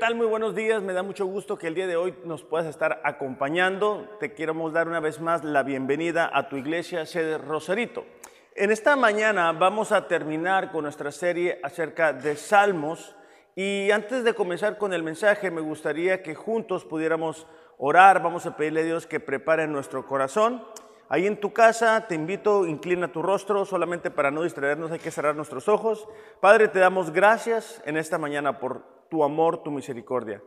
[0.00, 0.14] ¿Qué tal?
[0.14, 0.82] Muy buenos días.
[0.82, 4.08] Me da mucho gusto que el día de hoy nos puedas estar acompañando.
[4.18, 8.06] Te queremos dar una vez más la bienvenida a tu iglesia sede Rosarito.
[8.54, 13.14] En esta mañana vamos a terminar con nuestra serie acerca de Salmos
[13.54, 18.22] y antes de comenzar con el mensaje me gustaría que juntos pudiéramos orar.
[18.22, 20.64] Vamos a pedirle a Dios que prepare nuestro corazón.
[21.10, 25.10] Ahí en tu casa te invito, inclina tu rostro, solamente para no distraernos hay que
[25.10, 26.08] cerrar nuestros ojos.
[26.40, 30.42] Padre, te damos gracias en esta mañana por tu amor, tu misericordia.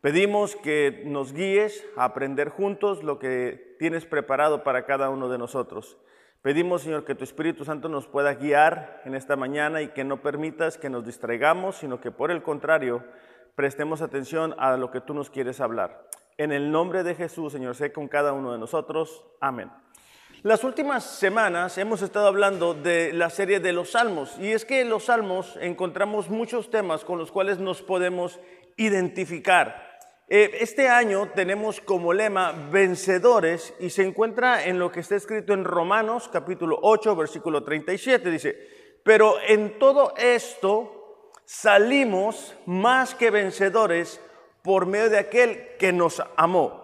[0.00, 5.38] Pedimos que nos guíes a aprender juntos lo que tienes preparado para cada uno de
[5.38, 5.96] nosotros.
[6.42, 10.20] Pedimos, Señor, que tu Espíritu Santo nos pueda guiar en esta mañana y que no
[10.20, 13.02] permitas que nos distraigamos, sino que por el contrario,
[13.54, 16.06] prestemos atención a lo que tú nos quieres hablar.
[16.36, 19.24] En el nombre de Jesús, Señor, sé con cada uno de nosotros.
[19.40, 19.70] Amén.
[20.44, 24.82] Las últimas semanas hemos estado hablando de la serie de los salmos y es que
[24.82, 28.38] en los salmos encontramos muchos temas con los cuales nos podemos
[28.76, 29.98] identificar.
[30.28, 35.54] Eh, este año tenemos como lema vencedores y se encuentra en lo que está escrito
[35.54, 38.30] en Romanos capítulo 8 versículo 37.
[38.30, 44.20] Dice, pero en todo esto salimos más que vencedores
[44.62, 46.83] por medio de aquel que nos amó.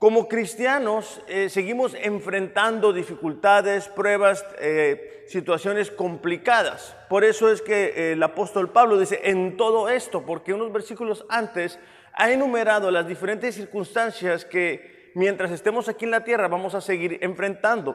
[0.00, 6.96] Como cristianos eh, seguimos enfrentando dificultades, pruebas, eh, situaciones complicadas.
[7.10, 11.26] Por eso es que eh, el apóstol Pablo dice, en todo esto, porque unos versículos
[11.28, 11.78] antes
[12.14, 17.18] ha enumerado las diferentes circunstancias que mientras estemos aquí en la tierra vamos a seguir
[17.20, 17.94] enfrentando.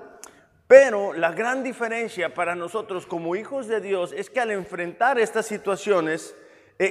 [0.68, 5.48] Pero la gran diferencia para nosotros como hijos de Dios es que al enfrentar estas
[5.48, 6.36] situaciones,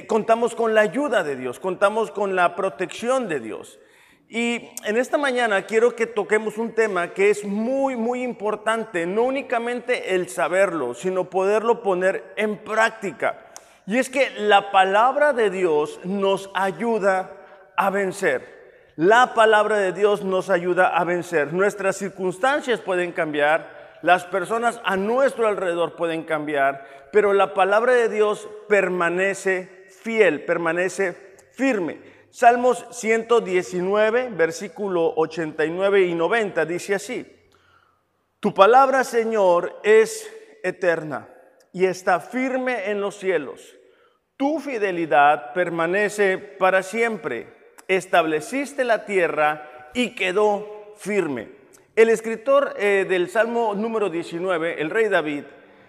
[0.07, 3.79] contamos con la ayuda de Dios, contamos con la protección de Dios.
[4.27, 9.23] Y en esta mañana quiero que toquemos un tema que es muy, muy importante, no
[9.23, 13.51] únicamente el saberlo, sino poderlo poner en práctica.
[13.85, 17.31] Y es que la palabra de Dios nos ayuda
[17.77, 18.55] a vencer.
[18.95, 21.53] La palabra de Dios nos ayuda a vencer.
[21.53, 28.09] Nuestras circunstancias pueden cambiar, las personas a nuestro alrededor pueden cambiar, pero la palabra de
[28.09, 31.13] Dios permanece fiel, permanece
[31.51, 32.14] firme.
[32.35, 37.25] Salmos 119, versículo 89 y 90 dice así,
[38.41, 40.29] Tu palabra, Señor, es
[40.61, 41.29] eterna
[41.71, 43.77] y está firme en los cielos.
[44.35, 47.47] Tu fidelidad permanece para siempre.
[47.87, 51.47] Estableciste la tierra y quedó firme.
[51.95, 55.45] El escritor eh, del Salmo número 19, el rey David,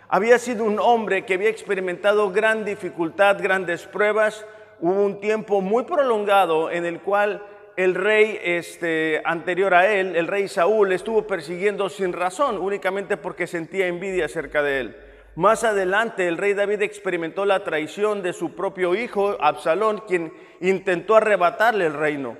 [0.07, 4.47] había sido un hombre que había experimentado gran dificultad, grandes pruebas,
[4.81, 7.43] hubo un tiempo muy prolongado en el cual
[7.77, 13.47] el rey este, anterior a él, el rey Saúl, estuvo persiguiendo sin razón, únicamente porque
[13.47, 14.97] sentía envidia acerca de él.
[15.35, 21.15] Más adelante el rey David experimentó la traición de su propio hijo, Absalón, quien intentó
[21.15, 22.39] arrebatarle el reino.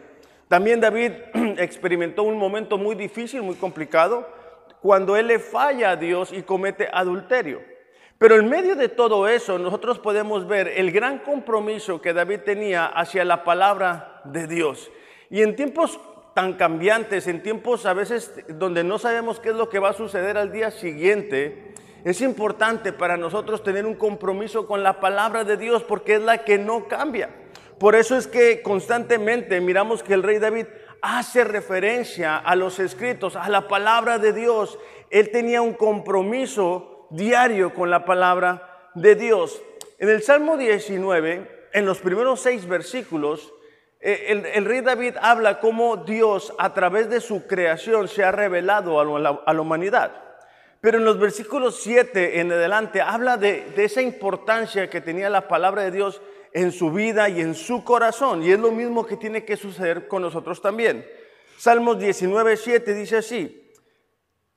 [0.49, 1.13] También David
[1.59, 4.27] experimentó un momento muy difícil, muy complicado,
[4.81, 7.61] cuando él le falla a Dios y comete adulterio.
[8.19, 12.87] Pero en medio de todo eso, nosotros podemos ver el gran compromiso que David tenía
[12.87, 14.91] hacia la palabra de Dios.
[15.29, 16.01] Y en tiempos
[16.35, 19.95] tan cambiantes, en tiempos a veces donde no sabemos qué es lo que va a
[19.95, 21.75] suceder al día siguiente,
[22.05, 26.45] es importante para nosotros tener un compromiso con la palabra de Dios porque es la
[26.45, 27.31] que no cambia.
[27.79, 30.67] Por eso es que constantemente miramos que el rey David
[31.03, 34.79] hace referencia a los escritos, a la palabra de Dios.
[35.11, 39.63] Él tenía un compromiso diario con la palabra de Dios.
[39.99, 43.53] En el Salmo 19, en los primeros seis versículos,
[44.01, 49.01] eh, el, rey David habla cómo Dios a través de su creación se ha revelado
[49.01, 50.13] a la, humanidad.
[50.81, 55.83] Pero en los versículos 7 en adelante habla de, esa importancia que tenía la palabra
[55.83, 56.21] de Dios
[56.53, 58.43] en su vida y en su corazón.
[58.43, 61.05] Y es lo mismo que tiene que suceder con nosotros también.
[61.59, 63.66] Salmos 19, 7 dice así,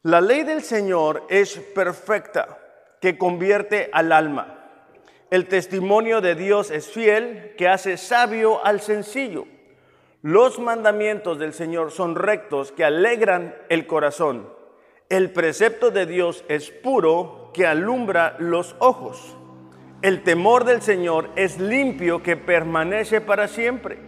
[0.03, 2.57] la ley del Señor es perfecta,
[3.01, 4.55] que convierte al alma.
[5.29, 9.45] El testimonio de Dios es fiel, que hace sabio al sencillo.
[10.21, 14.49] Los mandamientos del Señor son rectos, que alegran el corazón.
[15.09, 19.35] El precepto de Dios es puro, que alumbra los ojos.
[20.01, 23.99] El temor del Señor es limpio, que permanece para siempre.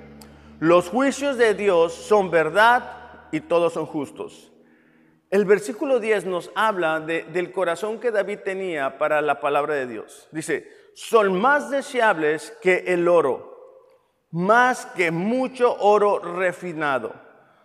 [0.59, 4.50] Los juicios de Dios son verdad y todos son justos.
[5.31, 10.27] El versículo 10 nos habla del corazón que David tenía para la palabra de Dios.
[10.31, 13.87] Dice, son más deseables que el oro,
[14.31, 17.13] más que mucho oro refinado.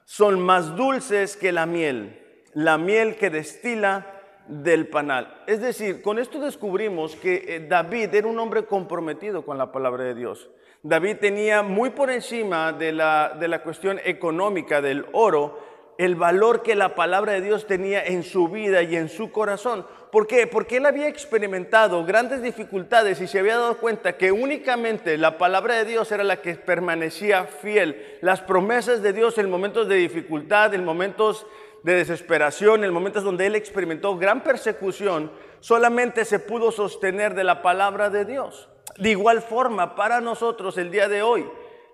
[0.04, 4.06] Son más dulces que la miel, la miel que destila
[4.46, 5.42] del panal.
[5.48, 10.04] Es decir, con esto descubrimos que eh, David era un hombre comprometido con la palabra
[10.04, 10.48] de Dios.
[10.84, 15.58] David tenía muy por encima de la, de la cuestión económica del oro,
[15.98, 19.86] el valor que la palabra de Dios tenía en su vida y en su corazón.
[20.12, 20.46] ¿Por qué?
[20.46, 25.74] Porque él había experimentado grandes dificultades y se había dado cuenta que únicamente la palabra
[25.74, 28.18] de Dios era la que permanecía fiel.
[28.20, 31.46] Las promesas de Dios en momentos de dificultad, en momentos
[31.82, 37.62] de desesperación, en momentos donde él experimentó gran persecución, solamente se pudo sostener de la
[37.62, 38.68] palabra de Dios.
[38.98, 41.46] De igual forma, para nosotros el día de hoy,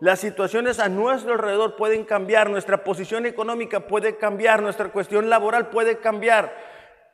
[0.02, 5.70] las situaciones a nuestro alrededor pueden cambiar, nuestra posición económica puede cambiar, nuestra cuestión laboral
[5.70, 6.52] puede cambiar,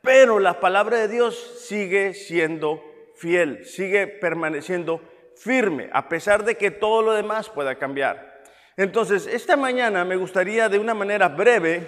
[0.01, 1.35] pero la palabra de Dios
[1.67, 2.83] sigue siendo
[3.15, 5.03] fiel, sigue permaneciendo
[5.35, 8.41] firme, a pesar de que todo lo demás pueda cambiar.
[8.75, 11.87] Entonces, esta mañana me gustaría de una manera breve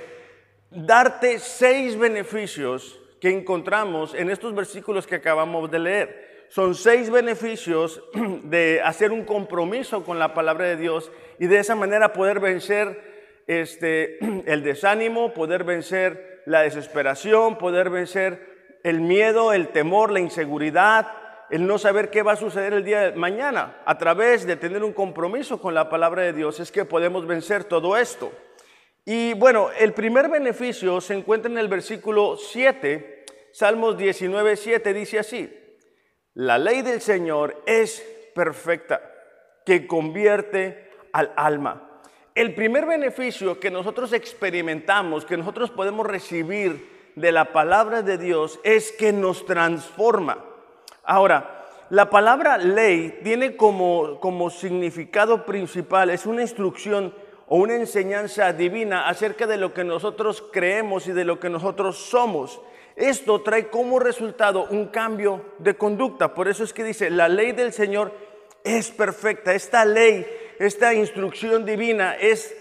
[0.69, 8.03] darte seis beneficios que encontramos en estos versículos que acabamos de leer son seis beneficios
[8.44, 11.09] de hacer un compromiso con la palabra de Dios
[11.39, 18.80] y de esa manera poder vencer este, el desánimo, poder vencer la desesperación, poder vencer
[18.83, 21.07] el miedo, el temor, la inseguridad,
[21.50, 23.77] el no saber qué va a suceder el día de mañana.
[23.86, 27.63] A través de tener un compromiso con la palabra de Dios es que podemos vencer
[27.63, 28.30] todo esto.
[29.06, 33.24] Y bueno, el primer beneficio se encuentra en el versículo 7,
[33.54, 35.61] Salmos 19, 7, dice así.
[36.33, 38.01] La ley del Señor es
[38.33, 39.01] perfecta,
[39.66, 41.89] que convierte al alma.
[42.36, 48.62] El primer beneficio que nosotros experimentamos, que nosotros podemos recibir de la palabra de Dios,
[48.63, 50.38] es que nos transforma.
[51.04, 57.13] Ahora, la palabra ley tiene como, como significado principal, es una instrucción
[57.53, 61.98] o una enseñanza divina acerca de lo que nosotros creemos y de lo que nosotros
[61.98, 62.62] somos.
[62.95, 66.33] Esto trae como resultado un cambio de conducta.
[66.33, 68.13] Por eso es que dice, la ley del Señor
[68.63, 69.53] es perfecta.
[69.53, 70.25] Esta ley,
[70.59, 72.56] esta instrucción divina es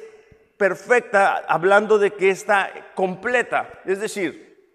[0.57, 3.71] perfecta, hablando de que está completa.
[3.87, 4.75] Es decir,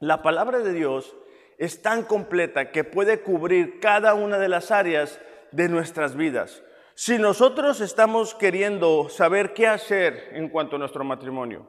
[0.00, 1.14] la palabra de Dios
[1.58, 5.20] es tan completa que puede cubrir cada una de las áreas
[5.52, 6.64] de nuestras vidas.
[6.96, 11.66] Si nosotros estamos queriendo saber qué hacer en cuanto a nuestro matrimonio,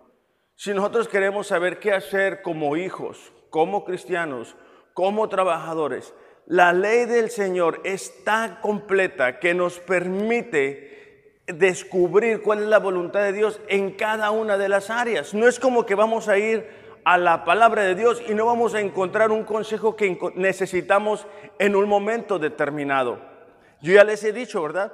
[0.54, 4.56] si nosotros queremos saber qué hacer como hijos, como cristianos,
[4.94, 6.14] como trabajadores,
[6.46, 13.22] la ley del Señor es tan completa que nos permite descubrir cuál es la voluntad
[13.22, 15.34] de Dios en cada una de las áreas.
[15.34, 16.70] No es como que vamos a ir
[17.04, 21.26] a la palabra de Dios y no vamos a encontrar un consejo que necesitamos
[21.58, 23.20] en un momento determinado.
[23.82, 24.94] Yo ya les he dicho, ¿verdad?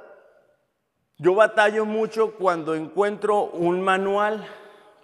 [1.22, 4.44] Yo batallo mucho cuando encuentro un manual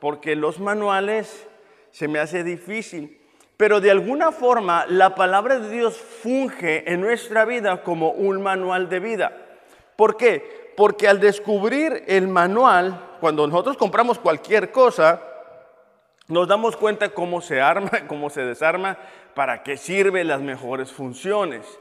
[0.01, 1.47] porque los manuales
[1.93, 3.21] se me hace difícil.
[3.57, 8.89] Pero de alguna forma la palabra de Dios funge en nuestra vida como un manual
[8.89, 9.33] de vida.
[9.95, 10.73] ¿Por qué?
[10.77, 15.23] Porque al descubrir el manual, cuando nosotros compramos cualquier cosa,
[16.27, 18.99] nos damos cuenta cómo se arma, cómo se desarma,
[19.37, 21.79] para qué sirve las mejores funciones.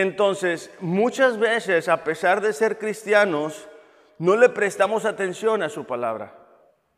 [0.00, 3.68] Entonces, muchas veces, a pesar de ser cristianos,
[4.18, 6.34] no le prestamos atención a su palabra.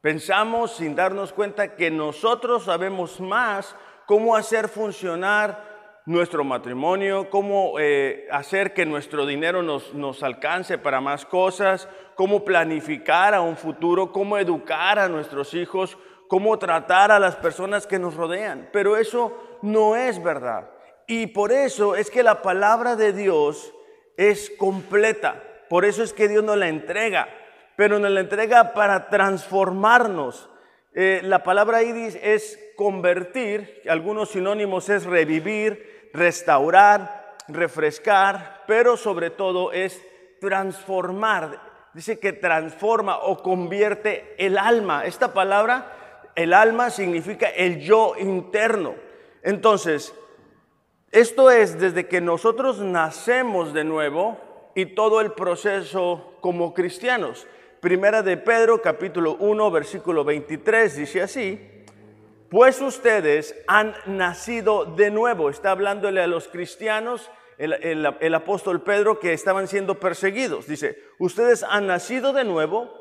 [0.00, 8.28] Pensamos sin darnos cuenta que nosotros sabemos más cómo hacer funcionar nuestro matrimonio, cómo eh,
[8.30, 14.10] hacer que nuestro dinero nos, nos alcance para más cosas, cómo planificar a un futuro,
[14.10, 18.70] cómo educar a nuestros hijos, cómo tratar a las personas que nos rodean.
[18.72, 20.70] Pero eso no es verdad.
[21.06, 23.72] Y por eso es que la palabra de Dios
[24.16, 25.42] es completa.
[25.68, 27.28] Por eso es que Dios nos la entrega
[27.76, 30.48] pero nos la entrega para transformarnos.
[30.94, 39.72] Eh, la palabra ahí es convertir, algunos sinónimos es revivir, restaurar, refrescar, pero sobre todo
[39.72, 40.02] es
[40.40, 41.60] transformar.
[41.92, 45.04] Dice que transforma o convierte el alma.
[45.04, 48.94] Esta palabra, el alma, significa el yo interno.
[49.42, 50.14] Entonces,
[51.16, 54.38] esto es desde que nosotros nacemos de nuevo
[54.74, 57.46] y todo el proceso como cristianos.
[57.80, 61.58] Primera de Pedro, capítulo 1, versículo 23, dice así,
[62.50, 65.48] pues ustedes han nacido de nuevo.
[65.48, 67.72] Está hablándole a los cristianos, el,
[68.20, 70.66] el, apóstol Pedro, que estaban siendo perseguidos.
[70.66, 72.92] Dice, ustedes han nacido de nuevo,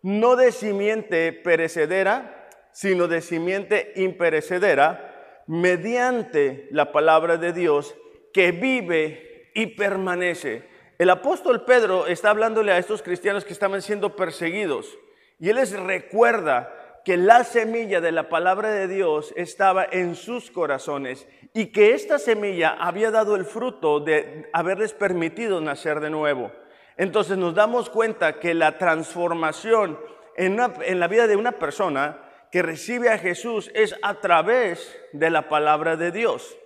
[0.00, 5.13] no de simiente perecedera, sino de simiente imperecedera,
[5.46, 7.94] mediante la palabra de Dios
[8.32, 14.14] que vive y permanece el apóstol Pedro está hablándole a estos cristianos que estaban siendo
[14.14, 14.96] perseguidos
[15.40, 16.72] y él les recuerda
[17.04, 22.20] que la semilla de la palabra de Dios estaba en sus corazones y que esta
[22.20, 26.52] semilla había dado el fruto de haberles permitido nacer de nuevo.
[26.96, 29.98] Entonces nos damos cuenta que la transformación
[30.36, 32.20] en, en la vida de una persona
[32.54, 36.56] que recibe a Jesús es a través de la palabra de Dios.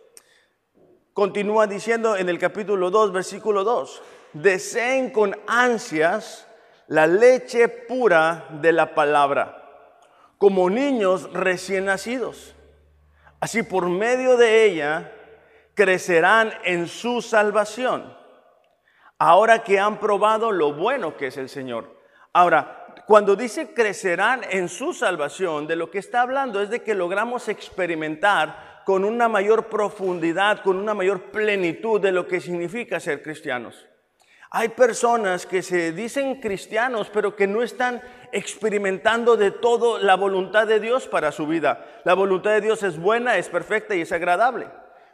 [1.14, 4.02] Continúa diciendo en el capítulo 2, versículo 2,
[4.34, 6.46] deseen con ansias
[6.88, 9.64] la leche pura de la palabra,
[10.36, 12.54] como niños recién nacidos.
[13.40, 15.10] Así por medio de ella
[15.72, 18.14] crecerán en su salvación,
[19.18, 21.96] ahora que han probado lo bueno que es el Señor.
[22.34, 26.94] Ahora, cuando dice crecerán en su salvación, de lo que está hablando es de que
[26.94, 33.22] logramos experimentar con una mayor profundidad, con una mayor plenitud de lo que significa ser
[33.22, 33.86] cristianos.
[34.50, 38.00] Hay personas que se dicen cristianos, pero que no están
[38.32, 41.84] experimentando de todo la voluntad de Dios para su vida.
[42.04, 44.68] La voluntad de Dios es buena, es perfecta y es agradable,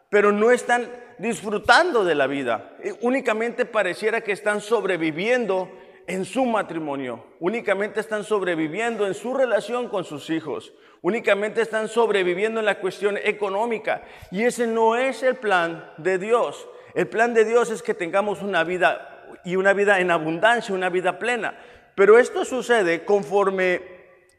[0.09, 0.89] pero no están
[1.19, 2.77] disfrutando de la vida.
[3.01, 5.69] Únicamente pareciera que están sobreviviendo
[6.07, 12.61] en su matrimonio, únicamente están sobreviviendo en su relación con sus hijos, únicamente están sobreviviendo
[12.61, 14.03] en la cuestión económica.
[14.31, 16.69] Y ese no es el plan de Dios.
[16.95, 20.91] El plan de Dios es que tengamos una vida y una vida en abundancia, una
[20.91, 21.59] vida plena.
[21.95, 23.83] Pero esto sucede conforme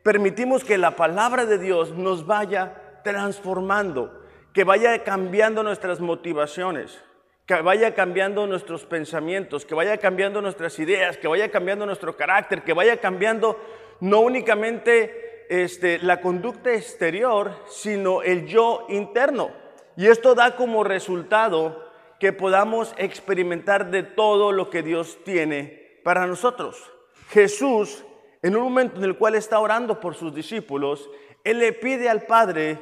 [0.03, 7.04] permitimos que la palabra de Dios nos vaya transformando, que vaya cambiando nuestras motivaciones
[7.45, 12.63] que vaya cambiando nuestros pensamientos, que vaya cambiando nuestras ideas, que vaya cambiando nuestro carácter,
[12.63, 13.59] que vaya cambiando
[13.99, 19.51] no únicamente este, la conducta exterior, sino el yo interno.
[19.95, 21.85] Y esto da como resultado
[22.19, 26.91] que podamos experimentar de todo lo que Dios tiene para nosotros.
[27.29, 28.03] Jesús,
[28.41, 31.09] en un momento en el cual está orando por sus discípulos,
[31.43, 32.79] Él le pide al Padre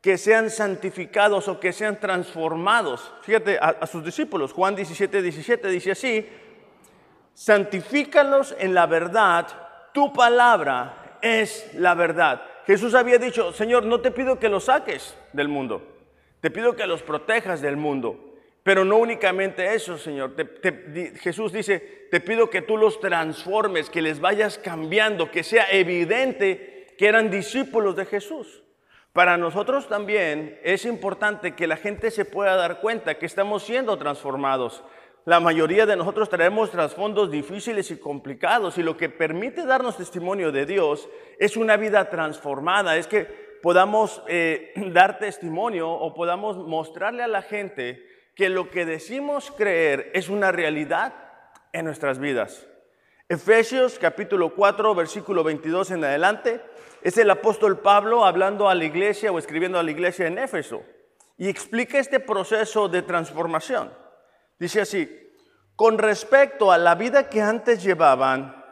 [0.00, 3.12] que sean santificados o que sean transformados.
[3.22, 6.26] Fíjate a, sus discípulos, Juan 17, 17 dice así,
[7.34, 9.46] santifícalos en la verdad,
[9.92, 12.42] tu palabra es la verdad.
[12.66, 15.82] Jesús había dicho, Señor, no te pido que los saques del mundo,
[16.40, 18.26] te pido que los protejas del mundo.
[18.62, 20.34] Pero no únicamente eso, Señor.
[21.18, 26.94] Jesús dice, te pido que tú los transformes, que les vayas cambiando, que sea evidente
[26.98, 28.62] que eran discípulos de Jesús.
[29.12, 33.98] Para nosotros también es importante que la gente se pueda dar cuenta que estamos siendo
[33.98, 34.84] transformados.
[35.24, 40.52] La mayoría de nosotros traemos trasfondos difíciles y complicados y lo que permite darnos testimonio
[40.52, 47.24] de Dios es una vida transformada, es que podamos eh, dar testimonio o podamos mostrarle
[47.24, 51.14] a la gente que lo que decimos creer es una realidad
[51.72, 52.69] en nuestras vidas.
[53.30, 56.60] Efesios capítulo 4, versículo 22 en adelante,
[57.00, 60.82] es el apóstol Pablo hablando a la iglesia o escribiendo a la iglesia en Éfeso
[61.38, 63.92] y explica este proceso de transformación.
[64.58, 65.32] Dice así,
[65.76, 68.64] con respecto a la vida que antes llevaban,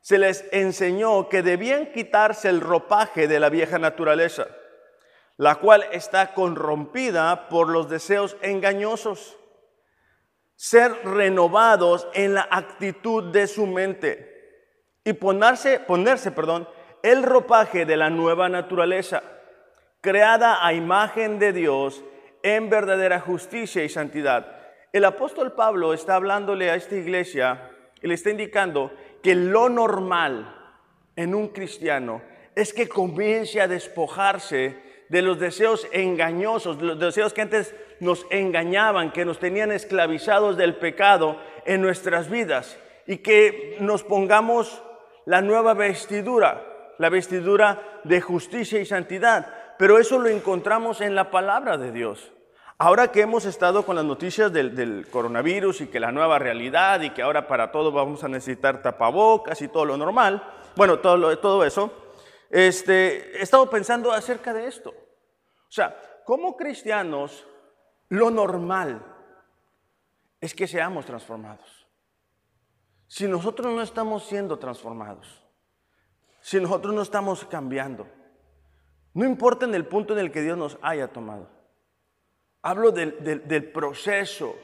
[0.00, 4.46] se les enseñó que debían quitarse el ropaje de la vieja naturaleza,
[5.36, 9.36] la cual está corrompida por los deseos engañosos
[10.60, 14.68] ser renovados en la actitud de su mente
[15.02, 16.68] y ponerse, ponerse perdón,
[17.02, 19.22] el ropaje de la nueva naturaleza,
[20.02, 22.04] creada a imagen de Dios
[22.42, 24.60] en verdadera justicia y santidad.
[24.92, 27.70] El apóstol Pablo está hablándole a esta iglesia
[28.02, 30.54] y le está indicando que lo normal
[31.16, 32.20] en un cristiano
[32.54, 39.12] es que comience a despojarse de los deseos engañosos, los deseos que antes nos engañaban,
[39.12, 41.36] que nos tenían esclavizados del pecado
[41.66, 44.82] en nuestras vidas y que nos pongamos
[45.26, 49.52] la nueva vestidura, la vestidura de justicia y santidad.
[49.78, 52.32] Pero eso lo encontramos en la palabra de Dios.
[52.78, 57.10] Ahora que hemos estado con las noticias del, coronavirus y que la nueva realidad y
[57.10, 60.42] que ahora para todo vamos a necesitar tapabocas y todo lo normal,
[60.76, 61.92] bueno, todo, todo eso,
[62.50, 64.90] este, he estado pensando acerca de esto.
[64.90, 67.46] O sea, como cristianos,
[68.08, 69.06] lo normal
[70.40, 71.86] es que seamos transformados.
[73.06, 75.44] Si nosotros no estamos siendo transformados,
[76.40, 78.06] si nosotros no estamos cambiando,
[79.14, 81.48] no importa en el punto en el que Dios nos haya tomado.
[82.62, 84.56] Hablo del, del proceso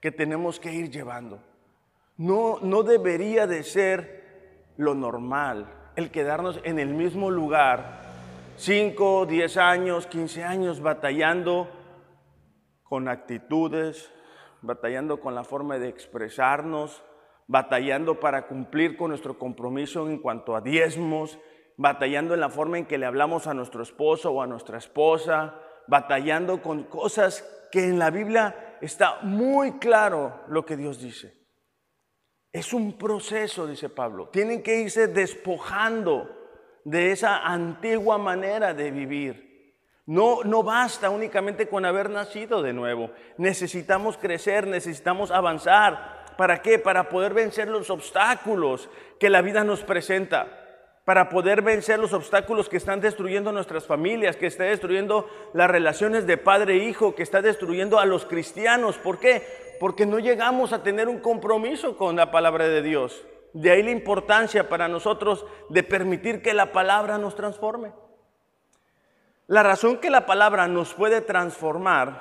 [0.00, 1.42] que tenemos que ir llevando.
[2.16, 8.00] No, no debería de ser lo normal el quedarnos en el mismo lugar
[8.56, 11.68] 5, 10 años, 15 años batallando
[12.82, 14.12] con actitudes,
[14.62, 17.02] batallando con la forma de expresarnos,
[17.46, 21.38] batallando para cumplir con nuestro compromiso en cuanto a diezmos,
[21.76, 25.54] batallando en la forma en que le hablamos a nuestro esposo o a nuestra esposa,
[25.86, 27.42] batallando con cosas
[27.72, 31.39] que en la Biblia está muy claro lo que Dios dice.
[32.52, 34.28] Es un proceso, dice Pablo.
[34.28, 36.28] Tienen que irse despojando
[36.84, 39.74] de esa antigua manera de vivir.
[40.06, 43.10] No, no basta únicamente con haber nacido de nuevo.
[43.38, 46.24] Necesitamos crecer, necesitamos avanzar.
[46.36, 46.80] ¿Para qué?
[46.80, 48.88] Para poder vencer los obstáculos
[49.20, 50.48] que la vida nos presenta.
[51.04, 56.26] Para poder vencer los obstáculos que están destruyendo nuestras familias, que está destruyendo las relaciones
[56.26, 58.98] de padre e hijo, que está destruyendo a los cristianos.
[58.98, 59.69] ¿Por qué?
[59.80, 63.24] Porque no llegamos a tener un compromiso con la palabra de Dios.
[63.54, 67.92] De ahí la importancia para nosotros de permitir que la palabra nos transforme.
[69.46, 72.20] La razón que la palabra nos puede transformar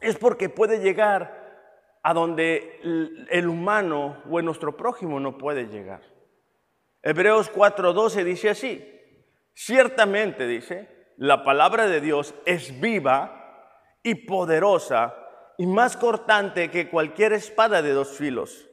[0.00, 2.80] es porque puede llegar a donde
[3.28, 6.02] el humano o nuestro prójimo no puede llegar.
[7.02, 8.88] Hebreos 4:12 dice así,
[9.52, 15.25] ciertamente dice, la palabra de Dios es viva y poderosa
[15.58, 18.68] y más cortante que cualquier espada de dos filos.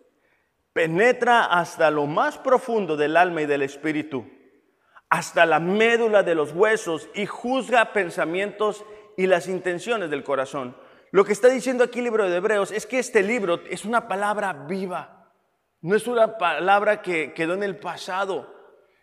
[0.74, 4.26] Penetra hasta lo más profundo del alma y del espíritu,
[5.10, 8.84] hasta la médula de los huesos y juzga pensamientos
[9.16, 10.76] y las intenciones del corazón.
[11.12, 14.08] Lo que está diciendo aquí el libro de Hebreos es que este libro es una
[14.08, 15.32] palabra viva,
[15.82, 18.52] no es una palabra que quedó en el pasado,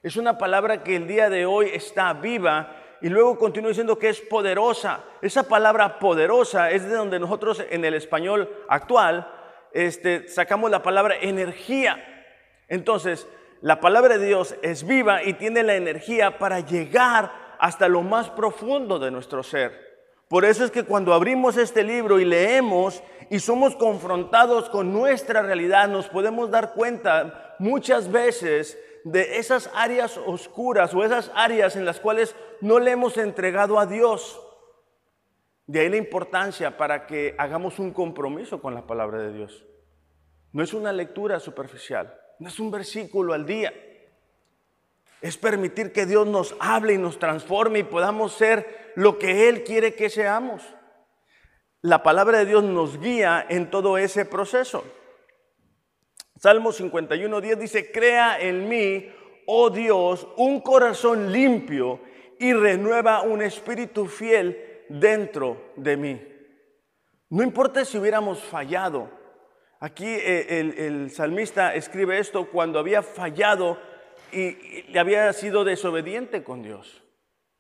[0.03, 4.09] es una palabra que el día de hoy está viva y luego continúa diciendo que
[4.09, 5.05] es poderosa.
[5.23, 9.31] Esa palabra poderosa es de donde nosotros en el español actual
[9.73, 12.27] este, sacamos la palabra energía.
[12.69, 13.27] Entonces,
[13.63, 18.31] la palabra de Dios es viva y tiene la energía para llegar hasta lo más
[18.31, 19.91] profundo de nuestro ser.
[20.29, 25.43] Por eso es que cuando abrimos este libro y leemos y somos confrontados con nuestra
[25.43, 31.85] realidad, nos podemos dar cuenta muchas veces de esas áreas oscuras o esas áreas en
[31.85, 34.41] las cuales no le hemos entregado a Dios.
[35.67, 39.65] De ahí la importancia para que hagamos un compromiso con la palabra de Dios.
[40.53, 43.73] No es una lectura superficial, no es un versículo al día.
[45.21, 49.65] Es permitir que Dios nos hable y nos transforme y podamos ser lo que Él
[49.65, 50.63] quiere que seamos.
[51.83, 54.85] La palabra de Dios nos guía en todo ese proceso.
[56.41, 59.13] Salmo 51, 10 dice, crea en mí,
[59.45, 62.01] oh Dios, un corazón limpio
[62.39, 66.23] y renueva un espíritu fiel dentro de mí.
[67.29, 69.11] No importa si hubiéramos fallado.
[69.81, 73.79] Aquí eh, el, salmista escribe esto cuando había fallado
[74.33, 77.05] y, le había sido desobediente con Dios.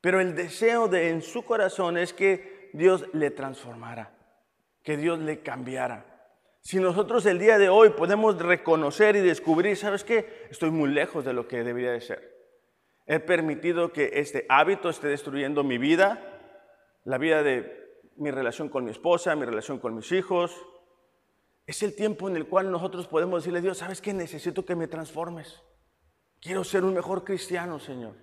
[0.00, 4.16] Pero el deseo de en su corazón es que Dios le transformara,
[4.82, 6.09] que Dios le cambiara.
[6.60, 10.46] Si nosotros el día de hoy podemos reconocer y descubrir, ¿sabes qué?
[10.50, 12.40] Estoy muy lejos de lo que debería de ser.
[13.06, 16.22] He permitido que este hábito esté destruyendo mi vida,
[17.04, 17.80] la vida de
[18.16, 20.54] mi relación con mi esposa, mi relación con mis hijos.
[21.66, 24.12] Es el tiempo en el cual nosotros podemos decirle a Dios, ¿sabes qué?
[24.12, 25.62] Necesito que me transformes.
[26.40, 28.14] Quiero ser un mejor cristiano, Señor.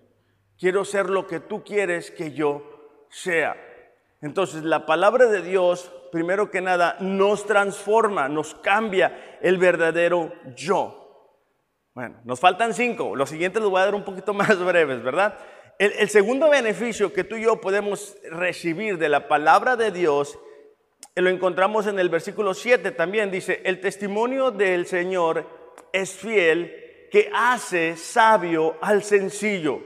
[0.58, 2.63] Quiero ser lo que tú quieres que yo
[3.10, 3.56] sea.
[4.21, 11.08] Entonces, la palabra de Dios, primero que nada, nos transforma, nos cambia el verdadero yo.
[11.93, 13.15] Bueno, nos faltan cinco.
[13.15, 15.38] Los siguientes los voy a dar un poquito más breves, ¿verdad?
[15.80, 20.39] El, segundo beneficio que tú y yo podemos recibir de la palabra de Dios,
[21.15, 25.46] eh, lo encontramos en el versículo 7 también, dice, el testimonio del Señor
[25.93, 29.82] es fiel que hace sabio al sencillo.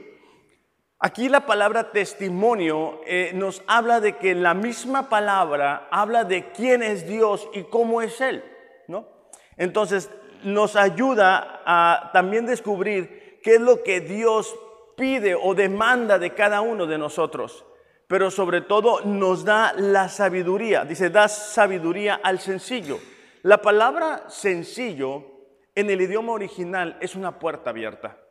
[1.04, 6.80] Aquí la palabra testimonio eh, nos habla de que la misma palabra habla de quién
[6.80, 8.44] es Dios y cómo es Él,
[8.86, 9.08] ¿no?
[9.56, 10.10] Entonces
[10.44, 14.56] nos ayuda a también descubrir qué es lo que Dios
[14.96, 17.64] pide o demanda de cada uno de nosotros,
[18.06, 20.84] pero sobre todo nos da la sabiduría.
[20.84, 23.00] Dice, da sabiduría al sencillo.
[23.42, 25.24] La palabra sencillo
[25.74, 28.21] en el idioma original es una puerta abierta.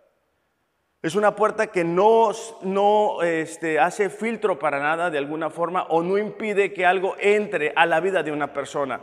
[1.02, 2.30] Es una puerta que no,
[2.62, 7.74] no este, hace filtro para nada de alguna forma o no impide que algo entre
[7.76, 9.02] a la vida de una persona.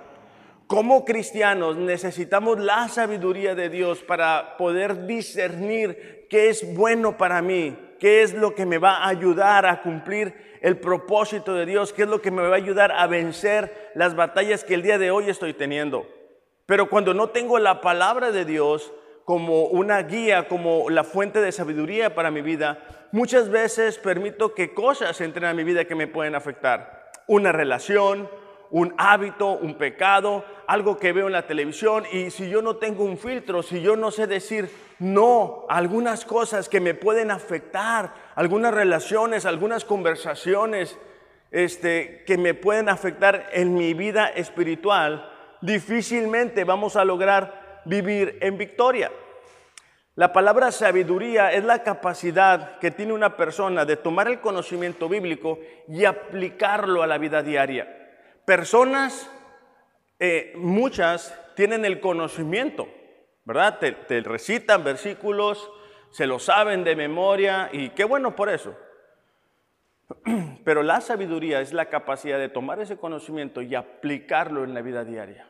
[0.69, 7.77] Como cristianos necesitamos la sabiduría de Dios para poder discernir qué es bueno para mí,
[7.99, 12.03] qué es lo que me va a ayudar a cumplir el propósito de Dios, qué
[12.03, 15.11] es lo que me va a ayudar a vencer las batallas que el día de
[15.11, 16.07] hoy estoy teniendo.
[16.65, 18.93] Pero cuando no tengo la palabra de Dios
[19.29, 22.79] como una guía, como la fuente de sabiduría para mi vida,
[23.13, 27.11] muchas veces permito que cosas entren a mi vida que me pueden afectar.
[27.27, 28.31] Una relación,
[28.71, 33.05] un hábito, un pecado, algo que veo en la televisión y si yo no tengo
[33.05, 38.73] un filtro, si yo no sé decir no algunas cosas que me pueden afectar, algunas
[38.73, 40.97] relaciones, algunas conversaciones
[41.51, 47.58] este, que me pueden afectar en mi vida espiritual, difícilmente vamos a lograr
[47.89, 49.11] vivir en victoria.
[50.15, 55.61] La palabra sabiduría es la capacidad que tiene una persona de tomar el conocimiento bíblico
[55.87, 57.87] y aplicarlo a la vida diaria.
[58.45, 59.31] Personas,
[60.19, 62.89] eh, muchas, tienen el conocimiento,
[63.45, 63.79] ¿verdad?
[63.79, 65.71] Te, te recitan versículos,
[66.11, 68.77] se lo saben de memoria y qué bueno por eso.
[70.65, 75.05] Pero la sabiduría es la capacidad de tomar ese conocimiento y aplicarlo en la vida
[75.05, 75.49] diaria.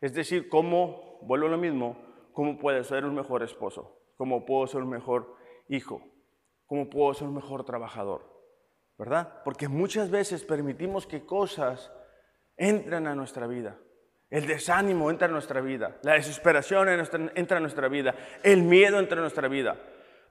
[0.00, 1.96] Es decir, cómo, vuelvo a lo mismo,
[2.32, 5.34] cómo puedo ser un mejor esposo, cómo puedo ser un mejor
[5.68, 6.02] hijo,
[6.66, 8.22] cómo puedo ser un mejor trabajador,
[8.98, 9.42] ¿verdad?
[9.44, 11.92] Porque muchas veces permitimos que cosas
[12.56, 13.78] entren a nuestra vida.
[14.28, 16.88] El desánimo entra a nuestra vida, la desesperación
[17.34, 19.76] entra a nuestra vida, el miedo entra a nuestra vida.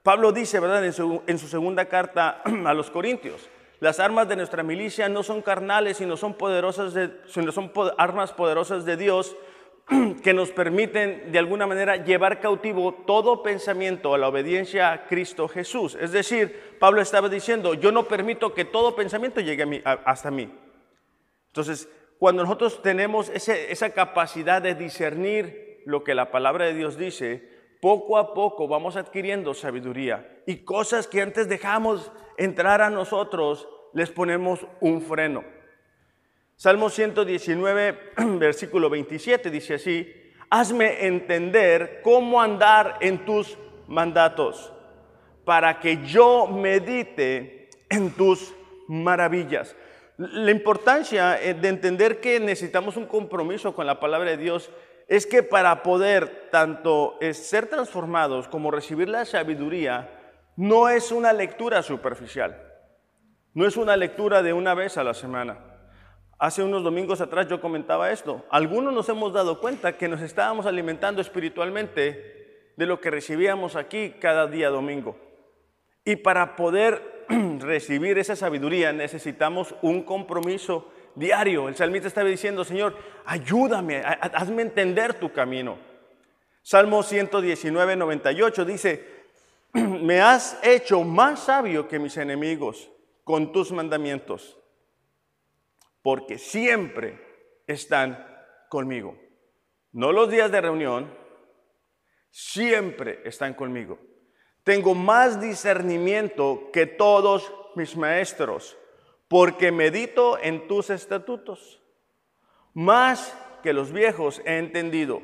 [0.02, 3.50] Pablo dice, ¿verdad?, en su, segunda carta a los Corintios,
[3.80, 6.36] las armas de nuestra milicia no son carnales, sino son
[7.26, 9.36] sino son armas poderosas de Dios
[10.22, 15.48] que nos permiten de alguna manera llevar cautivo todo pensamiento a la obediencia a Cristo
[15.48, 15.96] Jesús.
[16.00, 20.30] Es decir, Pablo estaba diciendo, yo no permito que todo pensamiento llegue a mí, hasta
[20.30, 20.52] mí.
[21.48, 21.88] Entonces,
[22.18, 27.48] cuando nosotros tenemos esa capacidad de discernir lo que la palabra de Dios dice,
[27.80, 34.10] poco a poco vamos adquiriendo sabiduría y cosas que antes dejamos entrar a nosotros, les
[34.10, 35.44] ponemos un freno.
[36.60, 40.12] Salmo 119, versículo 27 dice así,
[40.50, 43.56] hazme entender cómo andar en tus
[43.88, 44.70] mandatos,
[45.46, 48.52] para que yo medite en tus
[48.88, 49.74] maravillas.
[50.18, 54.70] La importancia eh, de entender que necesitamos un compromiso con la palabra de Dios
[55.08, 60.10] es que para poder tanto eh, ser transformados como recibir la sabiduría,
[60.56, 62.62] no es una lectura superficial,
[63.54, 65.69] no es una lectura de una vez a la semana.
[66.40, 68.46] Hace unos domingos atrás yo comentaba esto.
[68.48, 74.14] Algunos nos hemos dado cuenta que nos estábamos alimentando espiritualmente de lo que recibíamos aquí
[74.18, 75.18] cada día domingo.
[76.02, 77.26] Y para poder
[77.58, 81.68] recibir esa sabiduría necesitamos un compromiso diario.
[81.68, 85.76] El salmista estaba diciendo, Señor, ayúdame, hazme entender tu camino.
[86.62, 89.06] Salmo 119, 98 dice,
[89.74, 92.88] me has hecho más sabio que mis enemigos
[93.24, 94.56] con tus mandamientos
[96.02, 97.18] porque siempre
[97.66, 98.26] están
[98.68, 99.18] conmigo.
[99.92, 101.12] No los días de reunión,
[102.30, 103.98] siempre están conmigo.
[104.62, 108.76] Tengo más discernimiento que todos mis maestros,
[109.28, 111.82] porque medito en tus estatutos.
[112.72, 115.22] Más que los viejos he entendido,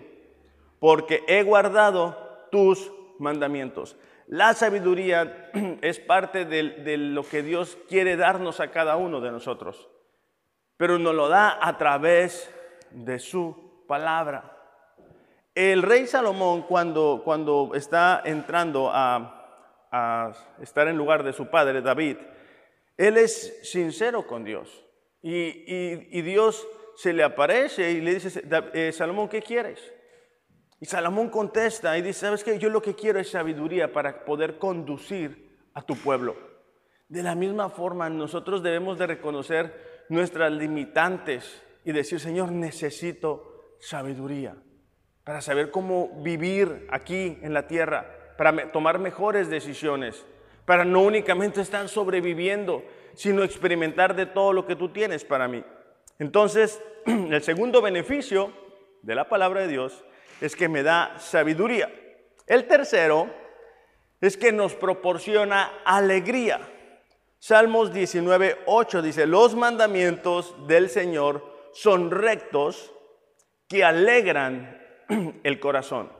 [0.80, 3.96] porque he guardado tus mandamientos.
[4.26, 5.50] La sabiduría
[5.82, 9.88] es parte de, lo que Dios quiere darnos a cada uno de nosotros
[10.76, 12.52] pero nos lo da a través
[12.90, 14.52] de su palabra.
[15.54, 19.32] El rey Salomón, cuando, cuando está entrando a,
[20.60, 22.18] estar en lugar de su padre David,
[22.98, 24.84] él es sincero con Dios.
[25.22, 28.42] Y, Dios se le aparece y le dice,
[28.74, 29.80] eh, Salomón, ¿qué quieres?
[30.78, 32.58] Y Salomón contesta y dice, ¿sabes qué?
[32.58, 36.36] Yo lo que quiero es sabiduría para poder conducir a tu pueblo.
[37.08, 44.56] De la misma forma, nosotros debemos de reconocer nuestras limitantes y decir, Señor, necesito sabiduría
[45.24, 50.24] para saber cómo vivir aquí en la tierra, para tomar mejores decisiones,
[50.64, 55.64] para no únicamente estar sobreviviendo, sino experimentar de todo lo que tú tienes para mí.
[56.20, 58.52] Entonces, el segundo beneficio
[59.02, 60.04] de la palabra de Dios
[60.40, 61.92] es que me da sabiduría.
[62.46, 63.28] El tercero
[64.20, 66.60] es que nos proporciona alegría.
[67.38, 72.92] Salmos 19, 8 dice, los mandamientos del Señor son rectos
[73.68, 74.82] que alegran
[75.44, 76.10] el corazón.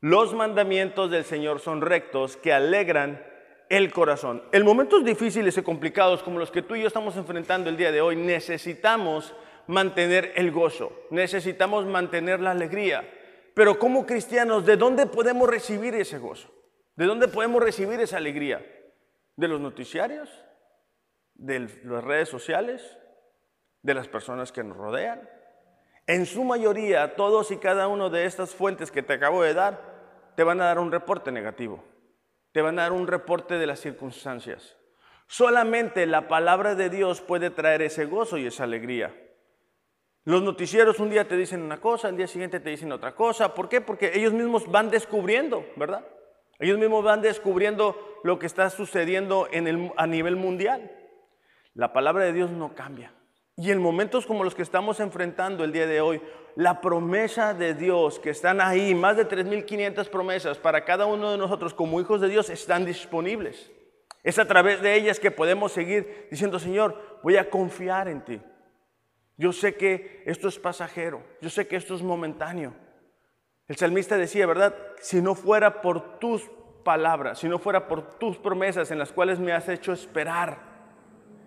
[0.00, 3.22] Los mandamientos del Señor son rectos que alegran
[3.68, 4.42] el corazón.
[4.50, 7.92] En momentos difíciles y complicados como los que tú y yo estamos enfrentando el día
[7.92, 9.34] de hoy, necesitamos
[9.66, 13.08] mantener el gozo, necesitamos mantener la alegría.
[13.54, 16.50] Pero como cristianos, ¿de dónde podemos recibir ese gozo?
[16.96, 18.64] ¿De dónde podemos recibir esa alegría?
[19.36, 20.28] De los noticiarios,
[21.34, 22.98] de las redes sociales,
[23.82, 25.28] de las personas que nos rodean.
[26.06, 30.32] En su mayoría, todos y cada uno de estas fuentes que te acabo de dar,
[30.36, 31.84] te van a dar un reporte negativo,
[32.52, 34.76] te van a dar un reporte de las circunstancias.
[35.26, 39.14] Solamente la palabra de Dios puede traer ese gozo y esa alegría.
[40.24, 43.54] Los noticieros un día te dicen una cosa, al día siguiente te dicen otra cosa.
[43.54, 43.80] ¿Por qué?
[43.80, 46.06] Porque ellos mismos van descubriendo, ¿verdad?
[46.60, 49.48] Ellos mismos van descubriendo lo que está sucediendo
[49.96, 50.90] a nivel mundial.
[51.74, 53.12] La palabra de Dios no cambia.
[53.56, 56.20] Y en momentos como los que estamos enfrentando el día de hoy,
[56.56, 61.38] la promesa de Dios que están ahí, más de 3.500 promesas para cada uno de
[61.38, 63.70] nosotros como hijos de Dios están disponibles.
[64.22, 68.40] Es a través de ellas que podemos seguir diciendo, Señor, voy a confiar en ti.
[69.36, 72.74] Yo sé que esto es pasajero, yo sé que esto es momentáneo.
[73.70, 74.74] El salmista decía, ¿verdad?
[75.00, 76.42] Si no fuera por tus
[76.82, 80.58] palabras, si no fuera por tus promesas en las cuales me has hecho esperar,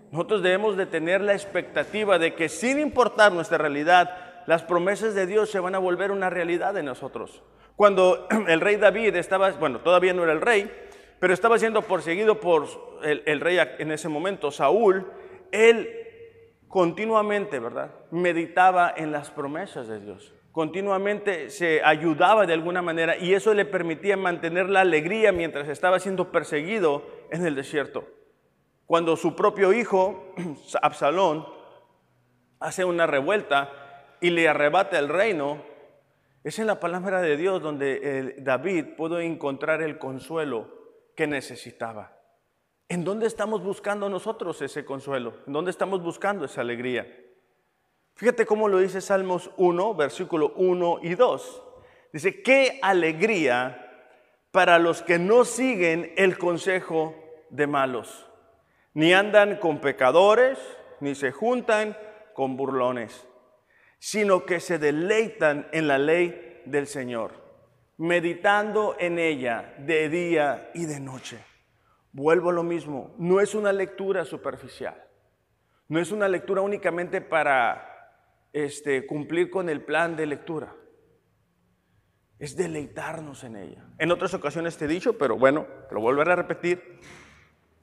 [0.09, 5.27] nosotros debemos de tener la expectativa de que sin importar nuestra realidad, las promesas de
[5.27, 7.43] Dios se van a volver una realidad en nosotros.
[7.75, 10.71] Cuando el rey David estaba, bueno, todavía no era el rey,
[11.19, 12.67] pero estaba siendo perseguido por
[13.03, 15.11] el, el rey en ese momento, Saúl,
[15.51, 15.89] él
[16.69, 17.91] continuamente, ¿verdad?
[18.11, 20.33] Meditaba en las promesas de Dios.
[20.53, 25.99] Continuamente se ayudaba de alguna manera y eso le permitía mantener la alegría mientras estaba
[25.99, 28.07] siendo perseguido en el desierto.
[28.85, 30.35] Cuando su propio hijo,
[30.83, 31.47] Absalón,
[32.59, 35.63] hace una revuelta y le arrebata el reino,
[36.43, 40.67] es en la palabra de Dios donde David pudo encontrar el consuelo
[41.15, 42.15] que necesitaba.
[42.89, 45.33] ¿En dónde estamos buscando nosotros ese consuelo?
[45.47, 47.07] ¿En dónde estamos buscando esa alegría?
[48.15, 51.63] Fíjate cómo lo dice Salmos 1, versículo 1 y 2.
[52.13, 53.79] Dice, qué alegría
[54.51, 57.15] para los que no siguen el consejo
[57.49, 58.27] de malos,
[58.93, 60.59] ni andan con pecadores,
[60.99, 61.97] ni se juntan
[62.35, 63.27] con burlones,
[63.97, 67.31] sino que se deleitan en la ley del Señor,
[67.97, 71.39] meditando en ella de día y de noche.
[72.11, 75.03] Vuelvo a lo mismo, no es una lectura superficial,
[75.87, 77.92] no es una lectura únicamente para
[78.53, 80.73] este, cumplir con el plan de lectura,
[82.39, 83.85] es deleitarnos en ella.
[83.97, 86.99] En otras ocasiones te he dicho, pero bueno, lo volveré a repetir.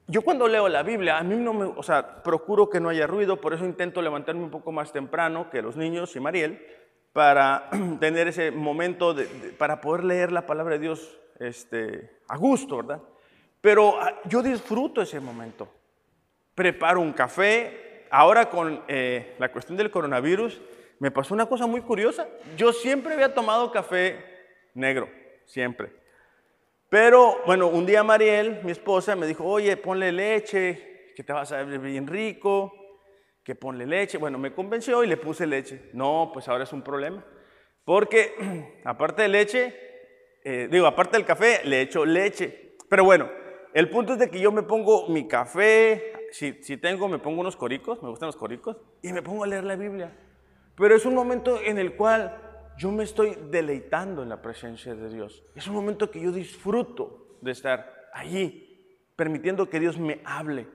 [0.07, 3.07] Yo cuando leo la Biblia, a mí no me, o sea, procuro que no haya
[3.07, 6.65] ruido, por eso intento levantarme un poco más temprano que los niños y Mariel,
[7.13, 9.25] para tener ese momento, de,
[9.57, 13.01] para poder leer la palabra de Dios este, a gusto, ¿verdad?
[13.61, 15.67] Pero ah, yo disfruto ese momento.
[16.55, 17.90] Preparo un café.
[18.11, 20.61] Ahora con eh, la cuestión del coronavirus,
[20.99, 22.27] me pasó una cosa muy curiosa.
[22.57, 24.17] Yo siempre había tomado café
[24.73, 25.09] negro,
[25.45, 25.93] siempre.
[26.89, 31.53] Pero bueno, un día Mariel, mi esposa, me dijo, oye, ponle leche, que te vas
[31.53, 32.73] a ver bien rico,
[33.45, 34.17] que ponle leche.
[34.17, 35.89] Bueno, me convenció y le puse leche.
[35.93, 37.25] No, pues ahora es un problema.
[37.85, 39.73] Porque aparte de leche,
[40.43, 42.75] eh, digo, aparte del café, le echo leche.
[42.89, 43.29] Pero bueno,
[43.73, 47.55] el punto es de que yo me pongo mi café, si, tengo, me pongo unos
[47.55, 50.11] coricos, me gustan los coricos, y me pongo a leer la Biblia.
[50.75, 52.37] Pero es un momento en el cual
[52.77, 55.43] yo me estoy deleitando en la presencia de Dios.
[55.55, 60.67] Es un momento que yo disfruto de estar allí, permitiendo que Dios me hable.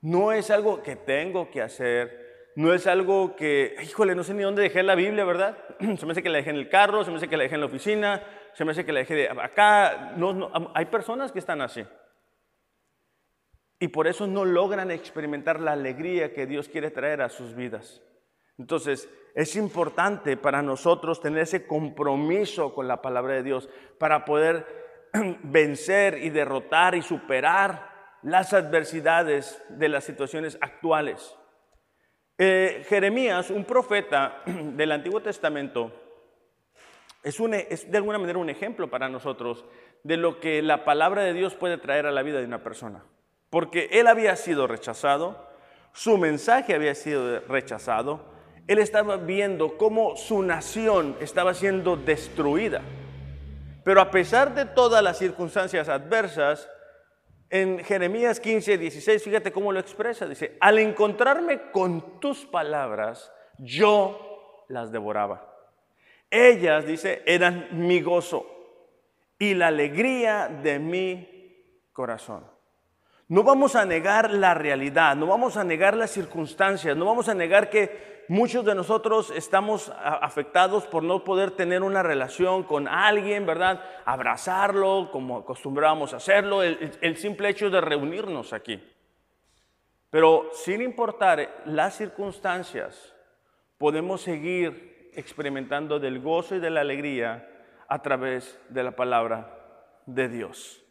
[0.00, 4.42] No es algo que tengo que hacer, no es algo que, híjole, no sé ni
[4.42, 5.58] dónde dejé la Biblia, ¿verdad?
[5.98, 7.56] Se me hace que la dejé en el carro, se me hace que la dejé
[7.56, 8.22] en la oficina,
[8.54, 10.14] se me hace que la dejé de acá.
[10.16, 11.84] No, no, hay personas que están así.
[13.78, 18.02] Y por eso no logran experimentar la alegría que Dios quiere traer a sus vidas.
[18.58, 24.66] Entonces, es importante para nosotros tener ese compromiso con la palabra de Dios para poder
[25.42, 31.36] vencer y derrotar y superar las adversidades de las situaciones actuales.
[32.38, 35.92] Eh, Jeremías, un profeta del Antiguo Testamento,
[37.22, 39.66] es, es de alguna manera un ejemplo para nosotros
[40.02, 43.04] de lo que la palabra de Dios puede traer a la vida de una persona
[43.56, 45.48] porque él había sido rechazado,
[45.94, 48.20] su mensaje había sido rechazado,
[48.66, 52.82] él estaba viendo cómo su nación estaba siendo destruida.
[53.82, 56.68] Pero a pesar de todas las circunstancias adversas,
[57.48, 60.26] en Jeremías 15, 16, fíjate cómo lo expresa.
[60.26, 65.50] Dice, al encontrarme con tus palabras, yo las devoraba.
[66.28, 68.44] Ellas, dice, eran mi gozo
[69.38, 72.54] y la alegría de mi corazón.
[73.28, 77.34] No vamos a negar la realidad, no vamos a negar las circunstancias, no vamos a
[77.34, 83.44] negar que muchos de nosotros estamos afectados por no poder tener una relación con alguien,
[83.44, 83.82] ¿verdad?
[84.04, 88.80] Abrazarlo como acostumbrábamos a hacerlo, el, simple hecho de reunirnos aquí.
[90.10, 93.12] Pero sin importar las circunstancias,
[93.76, 97.48] podemos seguir experimentando del gozo y de la alegría
[97.88, 99.52] a través de la palabra
[100.06, 100.85] de Dios.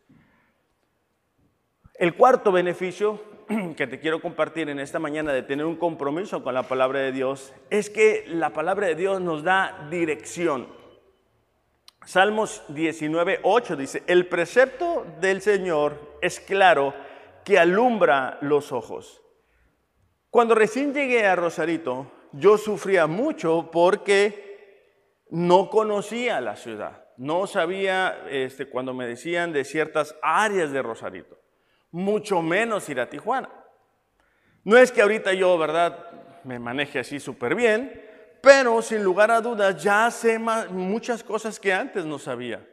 [1.97, 3.21] El cuarto beneficio
[3.77, 7.13] que te quiero compartir en esta mañana de tener un compromiso con la palabra de
[7.13, 10.67] Dios es que la palabra de Dios nos da dirección.
[12.05, 16.93] Salmos 19, 8 dice, el precepto del Señor es claro
[17.45, 19.21] que alumbra los ojos.
[20.29, 27.05] Cuando recién llegué a Rosarito, yo sufría mucho porque no conocía la ciudad.
[27.17, 31.39] No sabía este, cuando me decían de ciertas áreas de Rosarito,
[31.95, 33.49] mucho menos ir a Tijuana.
[34.65, 35.97] No es que ahorita yo, ¿verdad?,
[36.43, 38.01] me maneje así súper bien,
[38.41, 42.67] pero sin lugar a dudas ya sé muchas cosas que antes no sabía.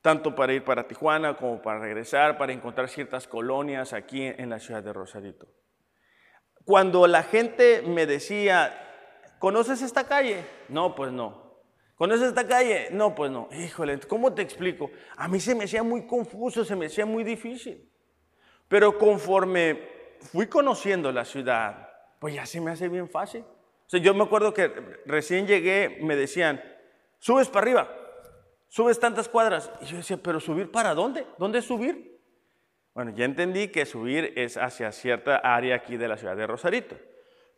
[0.00, 4.60] Tanto para ir para Tijuana como para regresar, para encontrar ciertas colonias aquí en la
[4.60, 5.48] ciudad de Rosarito.
[6.64, 8.72] Cuando la gente me decía,
[9.40, 10.44] ¿conoces esta calle?
[10.68, 11.64] No, pues no.
[11.96, 12.90] ¿Conoces esta calle?
[12.92, 13.48] No, pues no.
[13.50, 14.92] Híjole, ¿cómo te explico?
[15.16, 17.90] A mí se me hacía muy confuso, se me hacía muy difícil.
[18.68, 19.88] Pero conforme
[20.20, 23.42] fui conociendo la ciudad, pues ya se me hace bien fácil.
[23.42, 24.68] O sea, yo me acuerdo que
[25.06, 26.62] recién llegué, me decían,
[27.18, 27.88] subes para arriba,
[28.68, 29.70] subes tantas cuadras.
[29.80, 31.26] Y yo decía, pero subir para dónde?
[31.38, 32.20] ¿Dónde subir?
[32.94, 36.96] Bueno, ya entendí que subir es hacia cierta área aquí de la ciudad de Rosarito.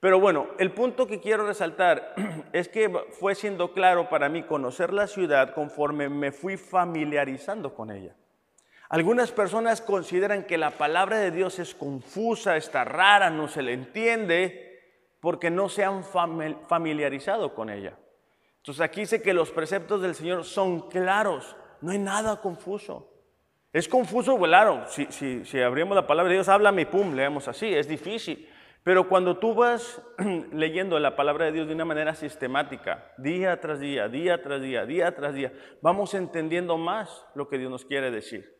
[0.01, 2.14] Pero bueno, el punto que quiero resaltar
[2.53, 7.90] es que fue siendo claro para mí conocer la ciudad conforme me fui familiarizando con
[7.90, 8.14] ella.
[8.88, 13.74] Algunas personas consideran que la palabra de Dios es confusa, está rara, no se le
[13.74, 14.81] entiende,
[15.20, 17.98] porque no se han familiarizado con ella.
[18.57, 23.12] Entonces aquí dice que los preceptos del Señor son claros, no hay nada confuso.
[23.74, 27.46] Es confuso, claro, si, si, si abrimos la palabra de Dios, háblame y pum, leemos
[27.46, 28.48] así, es difícil.
[28.83, 30.01] Pero cuando tú vas
[30.53, 34.87] leyendo la palabra de Dios de una manera sistemática, día tras día, día tras día,
[34.87, 38.58] día tras día, vamos entendiendo más lo que Dios nos quiere decir.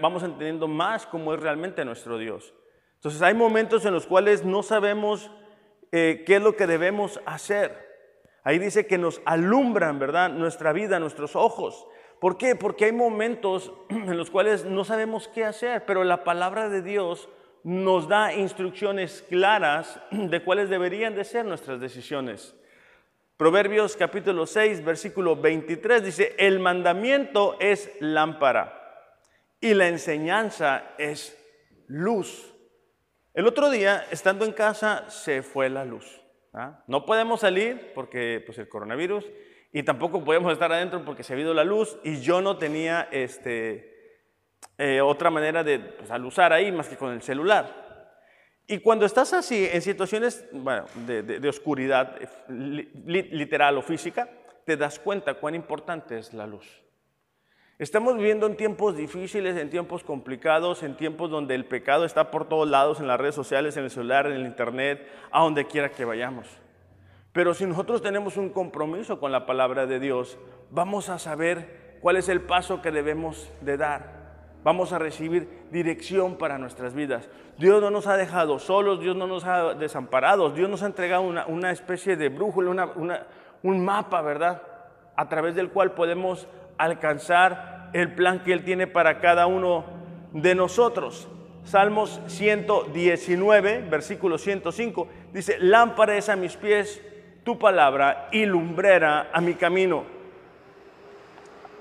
[0.00, 2.54] Vamos entendiendo más cómo es realmente nuestro Dios.
[2.94, 5.28] Entonces hay momentos en los cuales no sabemos
[5.90, 7.90] eh, qué es lo que debemos hacer.
[8.44, 10.30] Ahí dice que nos alumbran, ¿verdad?
[10.30, 11.84] Nuestra vida, nuestros ojos.
[12.20, 12.54] ¿Por qué?
[12.54, 17.28] Porque hay momentos en los cuales no sabemos qué hacer, pero la palabra de Dios
[17.64, 22.54] nos da instrucciones claras de cuáles deberían de ser nuestras decisiones.
[23.36, 28.81] Proverbios capítulo 6, versículo 23 dice, el mandamiento es lámpara
[29.62, 31.38] y la enseñanza es
[31.86, 32.52] luz
[33.34, 36.20] el otro día, estando en casa, se fue la luz.
[36.52, 36.84] ¿ah?
[36.86, 39.24] No podemos salir porque pues, el coronavirus
[39.72, 43.08] y tampoco podemos estar adentro porque se ha ido la luz y yo no tenía
[43.10, 44.18] este,
[44.76, 47.80] eh, otra manera de pues, alusar ahí más que con el celular.
[48.66, 50.44] Y cuando estás así, en situaciones
[51.06, 52.16] de, oscuridad
[52.48, 54.28] literal o física,
[54.66, 56.66] te das cuenta cuán importante es la luz.
[57.78, 62.46] Estamos viviendo en tiempos difíciles, en tiempos complicados, en tiempos donde el pecado está por
[62.46, 65.90] todos lados, en las redes sociales, en el celular, en el internet, a donde quiera
[65.90, 66.46] que vayamos.
[67.32, 70.38] Pero si nosotros tenemos un compromiso con la palabra de Dios,
[70.70, 74.22] vamos a saber cuál es el paso que debemos de dar.
[74.62, 77.28] Vamos a recibir dirección para nuestras vidas.
[77.58, 81.22] Dios no nos ha dejado solos, Dios no nos ha desamparado, Dios nos ha entregado
[81.22, 82.92] una, especie de brújula,
[83.62, 84.62] un mapa, ¿verdad?
[85.16, 86.46] A través del cual podemos
[86.78, 89.84] alcanzar el plan que Él tiene para cada uno
[90.32, 91.28] de nosotros.
[91.64, 97.02] Salmos 119, versículo 105, dice, lámpara es a mis pies
[97.44, 100.04] tu palabra y lumbrera a mi camino.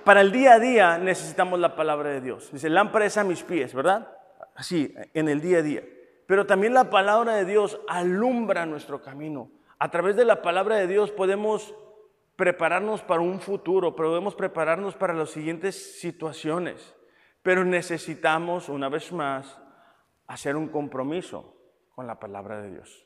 [0.04, 2.49] Para el día a día necesitamos la palabra de Dios.
[2.51, 4.08] Dice, lámpara es a mis pies, ¿verdad?
[4.56, 5.84] Así, en el día a día.
[6.25, 9.51] Pero también la palabra de Dios alumbra nuestro camino.
[9.80, 11.75] A través de la palabra de Dios podemos
[12.41, 16.95] prepararnos para un futuro, podemos prepararnos para las siguientes situaciones,
[17.43, 19.62] pero necesitamos, una vez más,
[20.25, 21.56] hacer un compromiso
[21.93, 23.06] con la palabra de Dios.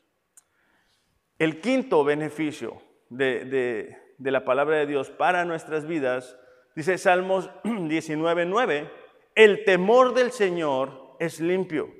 [1.38, 6.38] El quinto beneficio de, la palabra de Dios para nuestras vidas,
[6.74, 8.90] dice Salmos 19.9,
[9.34, 11.90] el temor del Señor es limpio,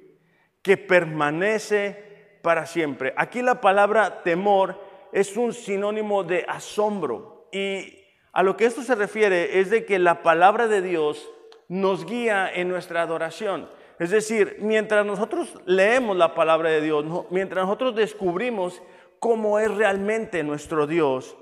[0.63, 3.13] que permanece para siempre.
[3.19, 7.49] Aquí la palabra temor es un sinónimo de asombro.
[7.53, 11.29] Y a lo que esto se refiere es de que la palabra de Dios
[11.69, 13.69] nos guía en nuestra adoración.
[13.99, 18.83] Es decir, mientras nosotros leemos la palabra de Dios, mientras nosotros descubrimos
[19.19, 21.37] cómo es realmente nuestro Dios,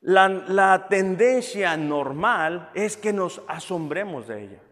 [0.00, 4.62] la, la, tendencia normal es que nos asombremos de ella.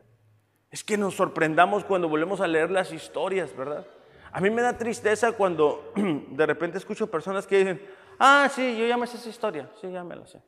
[0.71, 3.87] Es que nos sorprendamos cuando volvemos a leer las historias, ¿verdad?
[4.31, 7.83] A mí me da tristeza cuando de repente escucho personas que dicen,
[8.25, 9.69] Ah, sí, yo ya me sé esa historia.
[9.81, 10.41] Sí, ya me la sé.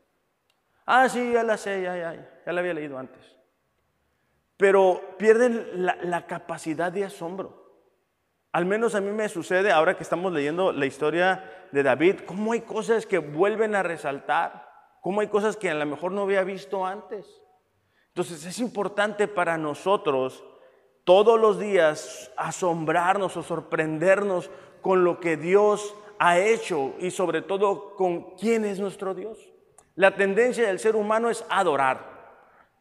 [0.86, 3.34] Ah, sí, ya la sé, ya, ya, ya la había leído antes.
[4.56, 7.82] Pero pierden la, capacidad de asombro.
[8.52, 12.52] Al menos a mí me sucede ahora que estamos leyendo la historia de David, cómo
[12.52, 14.68] hay cosas que vuelven a resaltar,
[15.00, 17.26] cómo hay cosas que a lo mejor no había visto antes.
[18.06, 20.44] Entonces es importante para nosotros
[21.02, 24.48] todos los días asombrarnos o sorprendernos
[24.80, 29.38] con lo que Dios ha hecho y sobre todo con quién es nuestro Dios.
[29.94, 32.14] La tendencia del ser humano es adorar.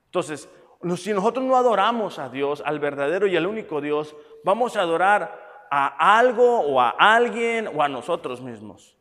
[0.05, 0.49] Entonces,
[0.97, 5.67] si nosotros no adoramos a Dios, al verdadero y al único Dios, vamos a adorar
[5.69, 8.95] a algo o a alguien o a nosotros mismos.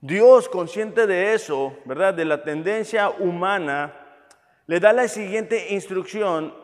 [0.00, 2.14] Dios, consciente de eso, ¿verdad?
[2.14, 3.94] De la tendencia humana,
[4.66, 6.54] le da la siguiente instrucción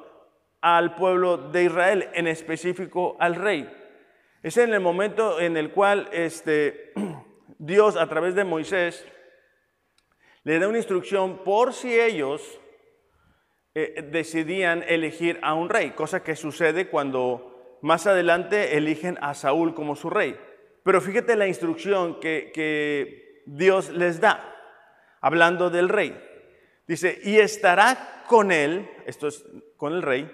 [0.60, 3.77] al pueblo de Israel, en específico al rey.
[4.42, 6.92] Es en el momento en el cual este,
[7.58, 9.04] Dios, a través de Moisés,
[10.44, 12.60] le da una instrucción por si ellos
[13.74, 19.74] eh, decidían elegir a un rey, cosa que sucede cuando más adelante eligen a Saúl
[19.74, 20.38] como su rey.
[20.84, 24.54] Pero fíjate la instrucción que, que Dios les da,
[25.20, 26.16] hablando del rey.
[26.86, 29.44] Dice, y estará con él, esto es
[29.76, 30.30] con el rey,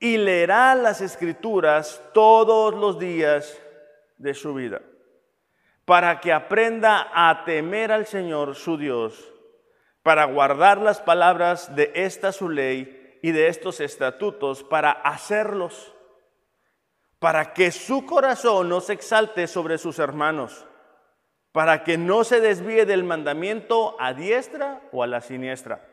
[0.00, 3.60] y leerá las escrituras todos los días
[4.16, 4.80] de su vida,
[5.84, 9.32] para que aprenda a temer al Señor su Dios,
[10.02, 15.94] para guardar las palabras de esta su ley y de estos estatutos, para hacerlos,
[17.18, 20.64] para que su corazón no se exalte sobre sus hermanos,
[21.52, 25.86] para que no se desvíe del mandamiento a diestra o a la siniestra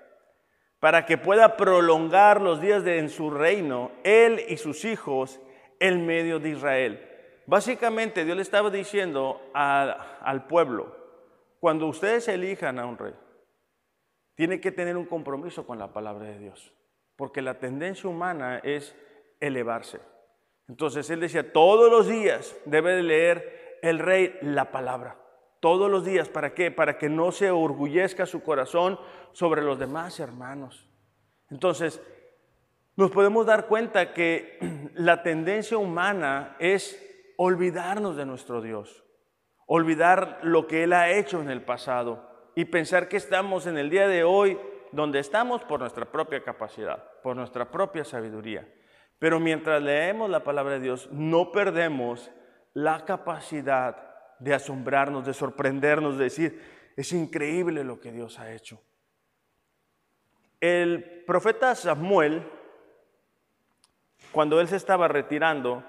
[0.79, 5.39] para que pueda prolongar los días de, en su reino, él y sus hijos,
[5.79, 7.07] en medio de Israel.
[7.45, 10.95] Básicamente Dios le estaba diciendo al pueblo,
[11.59, 13.13] cuando ustedes elijan a un rey,
[14.35, 16.73] tiene que tener un compromiso con la palabra de Dios,
[17.15, 18.95] porque la tendencia humana es
[19.39, 19.99] elevarse.
[20.67, 25.17] Entonces él decía, todos los días debe de leer el rey la palabra.
[25.59, 26.71] Todos los días, ¿para qué?
[26.71, 28.99] Para que no se orgullezca su corazón
[29.31, 30.87] sobre los demás hermanos.
[31.49, 32.01] Entonces,
[32.95, 34.59] nos podemos dar cuenta que
[34.95, 37.03] la tendencia humana es
[37.37, 39.03] olvidarnos de nuestro Dios,
[39.65, 43.89] olvidar lo que Él ha hecho en el pasado y pensar que estamos en el
[43.89, 44.59] día de hoy
[44.91, 48.67] donde estamos por nuestra propia capacidad, por nuestra propia sabiduría.
[49.19, 52.31] Pero mientras leemos la palabra de Dios, no perdemos
[52.73, 54.06] la capacidad
[54.39, 56.61] de asombrarnos, de sorprendernos, de decir,
[56.95, 58.81] es increíble lo que Dios ha hecho.
[60.59, 62.43] El profeta Samuel,
[64.31, 65.83] cuando él se estaba retirando,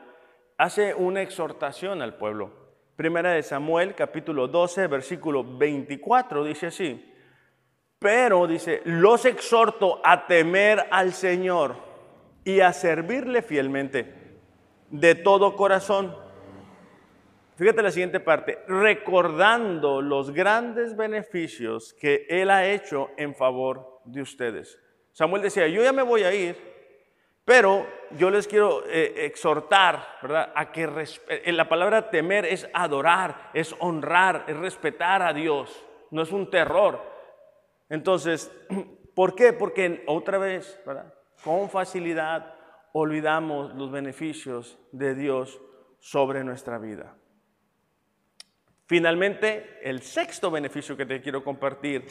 [0.58, 2.52] hace una exhortación al pueblo.
[2.96, 7.14] Primera de Samuel, capítulo 12, versículo 24, dice así.
[7.98, 11.76] Pero, dice, los exhorto a temer al Señor
[12.44, 14.14] y a servirle fielmente
[14.90, 16.14] de todo corazón
[17.58, 24.22] Fíjate la siguiente parte, recordando los grandes beneficios que Él ha hecho en favor de
[24.22, 24.78] ustedes.
[25.10, 26.56] Samuel decía, yo ya me voy a ir,
[27.44, 30.52] pero yo les quiero eh, exhortar, ¿verdad?
[30.54, 30.88] A que
[31.30, 36.48] eh, la palabra temer es adorar, es honrar, es respetar a Dios, no es un
[36.50, 37.02] terror.
[37.88, 38.52] Entonces,
[39.16, 39.52] ¿por qué?
[39.52, 41.12] Porque otra vez, ¿verdad?
[41.42, 42.54] Con facilidad
[42.92, 45.60] olvidamos los beneficios de Dios
[45.98, 47.17] sobre nuestra vida.
[48.88, 52.06] Finalmente, el sexto beneficio que te quiero compartir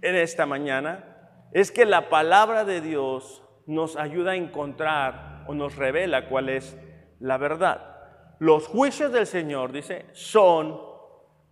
[0.00, 1.04] en esta mañana
[1.52, 6.74] es que la palabra de Dios nos ayuda a encontrar o nos revela cuál es
[7.20, 7.98] la verdad.
[8.38, 10.80] Los juicios del Señor, dice, son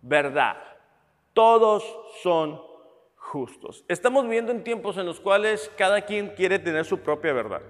[0.01, 0.57] verdad.
[1.33, 1.83] Todos
[2.23, 2.59] son
[3.17, 3.85] justos.
[3.87, 7.61] Estamos viendo en tiempos en los cuales cada quien quiere tener su propia verdad.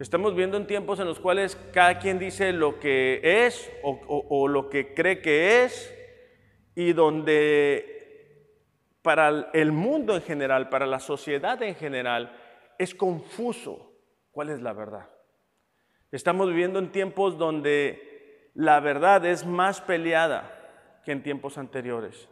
[0.00, 4.68] Estamos viendo en tiempos en los cuales cada quien dice lo que es o lo
[4.68, 5.94] que cree que es
[6.74, 7.94] y donde
[9.02, 12.34] para el mundo en general, para la sociedad en general,
[12.78, 13.92] es confuso
[14.30, 15.10] cuál es la verdad.
[16.10, 22.28] Estamos viviendo en tiempos donde la verdad es más peleada que en tiempos anteriores.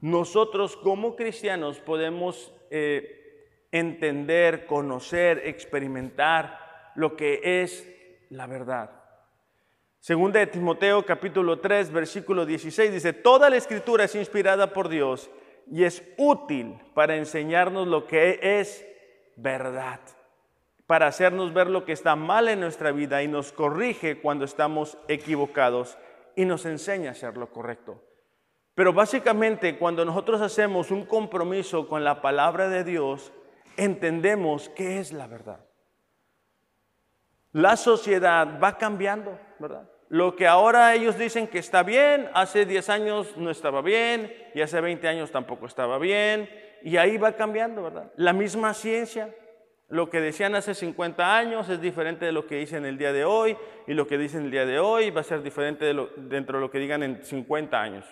[0.00, 7.88] Nosotros como cristianos podemos eh, entender, conocer, experimentar lo que es
[8.30, 8.90] la verdad.
[10.06, 15.28] Segunda de Timoteo capítulo 3 versículo 16 dice, toda la escritura es inspirada por Dios
[15.68, 18.86] y es útil para enseñarnos lo que es
[19.34, 19.98] verdad,
[20.86, 24.96] para hacernos ver lo que está mal en nuestra vida y nos corrige cuando estamos
[25.08, 25.98] equivocados
[26.36, 28.00] y nos enseña a hacer lo correcto.
[28.76, 33.32] Pero básicamente cuando nosotros hacemos un compromiso con la palabra de Dios,
[33.76, 35.66] entendemos qué es la verdad.
[37.50, 39.90] La sociedad va cambiando, ¿verdad?
[40.08, 44.60] Lo que ahora ellos dicen que está bien, hace 10 años no estaba bien y
[44.60, 46.48] hace 20 años tampoco estaba bien.
[46.82, 48.12] Y ahí va cambiando, ¿verdad?
[48.16, 49.34] La misma ciencia,
[49.88, 53.24] lo que decían hace 50 años es diferente de lo que dicen el día de
[53.24, 56.58] hoy y lo que dicen el día de hoy va a ser diferente de dentro
[56.58, 58.04] de lo que digan en 50 años.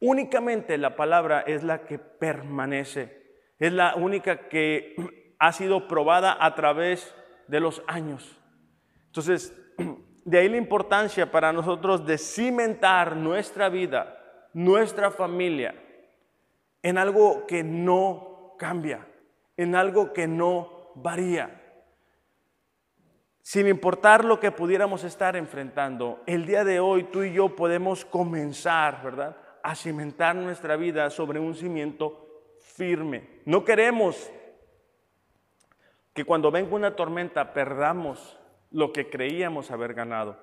[0.00, 4.96] Únicamente la palabra es la que permanece, es la única que
[5.38, 7.14] ha sido probada a través
[7.48, 8.40] de los años.
[9.06, 9.54] Entonces,
[10.24, 15.74] de ahí la importancia para nosotros de cimentar nuestra vida, nuestra familia,
[16.82, 19.06] en algo que no cambia,
[19.56, 21.56] en algo que no varía.
[23.42, 28.04] Sin importar lo que pudiéramos estar enfrentando, el día de hoy tú y yo podemos
[28.04, 29.36] comenzar, ¿verdad?
[29.62, 32.26] A cimentar nuestra vida sobre un cimiento
[32.60, 33.40] firme.
[33.46, 34.30] No queremos
[36.12, 38.39] que cuando venga una tormenta perdamos
[38.70, 40.38] lo que creíamos haber ganado.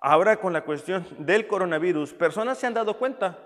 [0.00, 3.38] Ahora con la cuestión del coronavirus, personas se han dado cuenta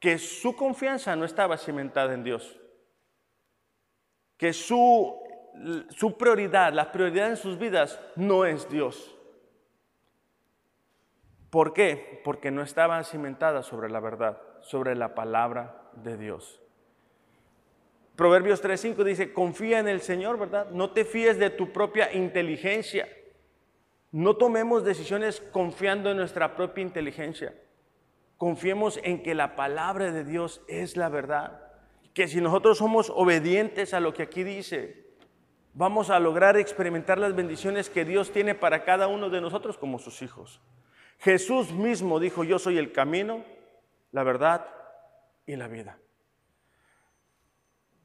[0.00, 2.58] que su confianza no estaba cimentada en Dios,
[4.36, 5.16] que su,
[5.90, 9.16] su prioridad, la prioridad en sus vidas no es Dios.
[11.50, 12.20] ¿Por qué?
[12.24, 16.60] Porque no estaba cimentada sobre la verdad, sobre la palabra de Dios.
[18.16, 20.70] Proverbios 3.5 dice, confía en el Señor, ¿verdad?
[20.70, 23.06] No te fíes de tu propia inteligencia.
[24.12, 27.54] No tomemos decisiones confiando en nuestra propia inteligencia.
[28.36, 31.60] Confiemos en que la palabra de Dios es la verdad.
[32.14, 35.06] Que si nosotros somos obedientes a lo que aquí dice,
[35.74, 39.98] vamos a lograr experimentar las bendiciones que Dios tiene para cada uno de nosotros como
[39.98, 40.60] sus hijos.
[41.18, 43.44] Jesús mismo dijo, yo soy el camino,
[44.12, 44.66] la verdad
[45.46, 45.98] y la vida.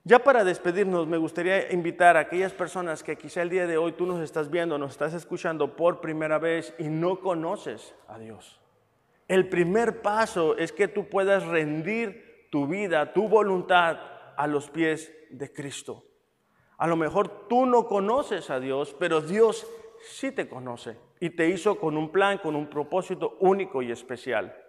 [0.03, 3.91] Ya para despedirnos, me gustaría invitar a aquellas personas que quizá el día de hoy
[3.91, 8.59] tú nos estás viendo, nos estás escuchando por primera vez y no conoces a Dios.
[9.27, 13.99] El primer paso es que tú puedas rendir tu vida, tu voluntad
[14.35, 16.03] a los pies de Cristo.
[16.77, 19.67] A lo mejor tú no conoces a Dios, pero Dios
[20.01, 24.60] sí te conoce y te hizo con un plan, con un propósito único y especial.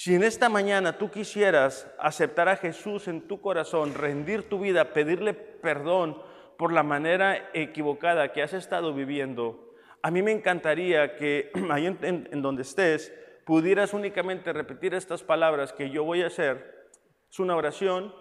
[0.00, 4.92] Si en esta mañana tú quisieras aceptar a Jesús en tu corazón, rendir tu vida,
[4.92, 6.22] pedirle perdón
[6.56, 12.42] por la manera equivocada que has estado viviendo, a mí me encantaría que ahí en,
[12.42, 13.12] donde estés
[13.44, 16.86] pudieras únicamente repetir estas palabras que yo voy a hacer.
[17.28, 18.14] Es una oración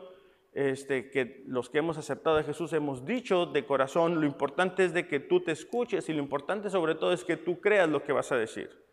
[0.54, 4.20] este, que los que hemos aceptado a Jesús hemos dicho de corazón.
[4.20, 7.38] Lo importante es de que tú te escuches y lo importante sobre todo es que
[7.38, 8.88] tú creas lo que vas a decir.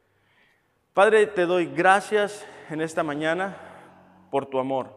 [0.94, 3.56] Padre, te doy gracias en esta mañana
[4.30, 4.94] por tu amor.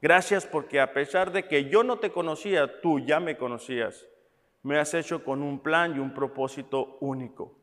[0.00, 4.06] Gracias porque a pesar de que yo no te conocía, tú ya me conocías.
[4.62, 7.54] Me has hecho con un plan y un propósito único.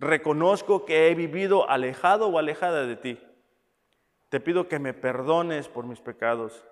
[0.00, 3.20] Reconozco que he vivido alejado o alejada de ti.
[4.28, 6.64] Te pido que me perdones por mis pecados,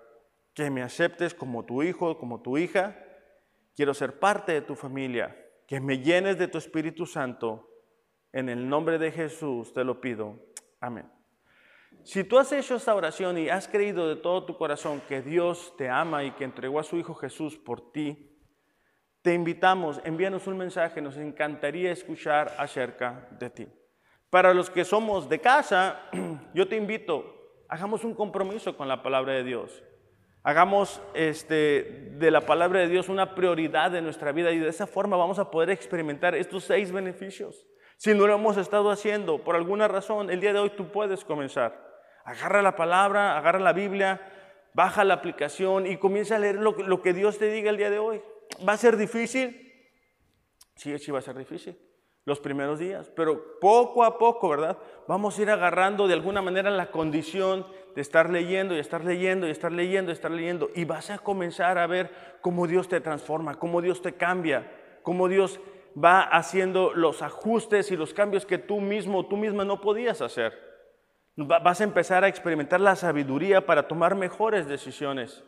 [0.53, 3.01] que me aceptes como tu hijo, como tu hija.
[3.73, 7.68] Quiero ser parte de tu familia, que me llenes de tu Espíritu Santo
[8.33, 10.37] en el nombre de Jesús te lo pido.
[10.79, 11.09] Amén.
[12.03, 15.73] Si tú has hecho esta oración y has creído de todo tu corazón que Dios
[15.77, 18.29] te ama y que entregó a su Hijo Jesús por ti,
[19.21, 23.67] te invitamos, envíanos un mensaje, nos encantaría escuchar acerca de ti.
[24.29, 25.99] Para los que somos de casa,
[26.53, 27.35] yo te invito,
[27.67, 29.83] hagamos un compromiso con la palabra de Dios.
[30.41, 34.87] Hagamos este, de la palabra de Dios una prioridad de nuestra vida y de esa
[34.87, 37.67] forma vamos a poder experimentar estos seis beneficios.
[37.99, 41.25] Si no lo hemos estado haciendo por alguna razón, el día de hoy tú puedes
[41.25, 41.85] comenzar.
[42.23, 44.21] Agarra la palabra, agarra la Biblia,
[44.73, 47.99] baja la aplicación y comienza a leer lo, que Dios te diga el día de
[47.99, 48.21] hoy.
[48.65, 49.91] ¿Va a ser difícil?
[50.77, 51.77] Sí, sí va a ser difícil
[52.23, 54.77] los primeros días, pero poco a poco, ¿verdad?
[55.05, 59.45] Vamos a ir agarrando de alguna manera la condición de estar leyendo y estar leyendo
[59.45, 63.01] y estar leyendo y estar leyendo y vas a comenzar a ver cómo Dios te
[63.01, 64.71] transforma, cómo Dios te cambia,
[65.03, 65.59] cómo Dios
[66.03, 70.53] va haciendo los ajustes y los cambios que tú mismo, tú misma no podías hacer.
[71.35, 75.43] Vas a empezar a experimentar la sabiduría para tomar mejores decisiones.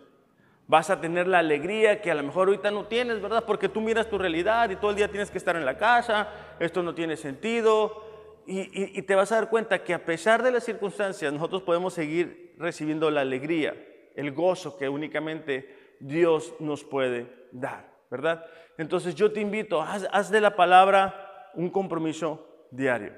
[0.68, 3.44] Vas a tener la alegría que a lo mejor ahorita no tienes, ¿verdad?
[3.46, 6.30] Porque tú miras tu realidad y todo el día tienes que estar en la casa,
[6.60, 8.06] esto no tiene sentido.
[8.48, 11.94] Y, y te vas a dar cuenta que a pesar de las circunstancias, nosotros podemos
[11.94, 13.76] seguir recibiendo la alegría,
[14.16, 18.46] el gozo que únicamente Dios nos puede dar, ¿verdad?
[18.78, 23.14] Entonces yo te invito, haz, de la palabra un compromiso diario.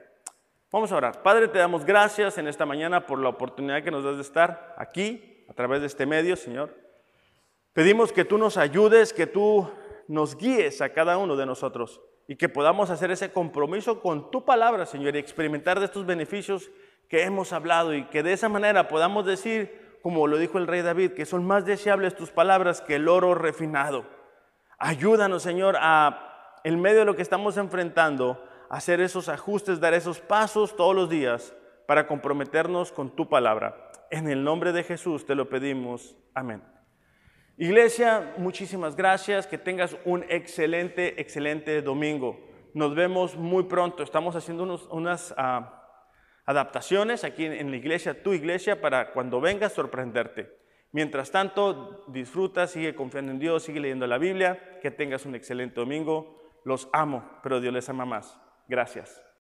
[0.72, 1.24] Vamos a orar.
[1.24, 4.76] Padre, te damos gracias en esta mañana por la oportunidad que nos das de estar
[4.78, 6.74] aquí, a través de este medio, Señor.
[7.74, 9.68] Pedimos que tú nos ayudes, que tú
[10.08, 14.46] nos guíes a cada uno de nosotros y que podamos hacer ese compromiso con tu
[14.46, 16.70] palabra, Señor, y experimentar de estos beneficios
[17.10, 20.82] que hemos hablado y que de esa manera podamos decir, como lo dijo el rey
[20.82, 24.06] David, que son más deseables tus palabras que el oro refinado.
[24.86, 30.20] Ayúdanos, Señor, a, en medio de lo que estamos enfrentando, hacer esos ajustes, dar esos
[30.20, 31.56] pasos todos los días
[31.88, 33.92] para comprometernos con tu palabra.
[34.12, 36.18] En el nombre de Jesús te lo pedimos.
[36.34, 36.62] Amén.
[37.56, 39.48] Iglesia, muchísimas gracias.
[39.48, 42.38] Que tengas un excelente, excelente domingo.
[42.74, 44.04] Nos vemos muy pronto.
[44.04, 45.82] Estamos haciendo unas ah,
[46.46, 50.63] adaptaciones aquí en, la iglesia, tu iglesia, para cuando vengas sorprenderte.
[50.94, 54.80] Mientras tanto, disfruta, sigue confiando en Dios, sigue leyendo la Biblia.
[54.80, 56.40] Que tengas un excelente domingo.
[56.66, 58.40] Los amo, pero Dios les ama más.
[58.68, 59.24] Gracias.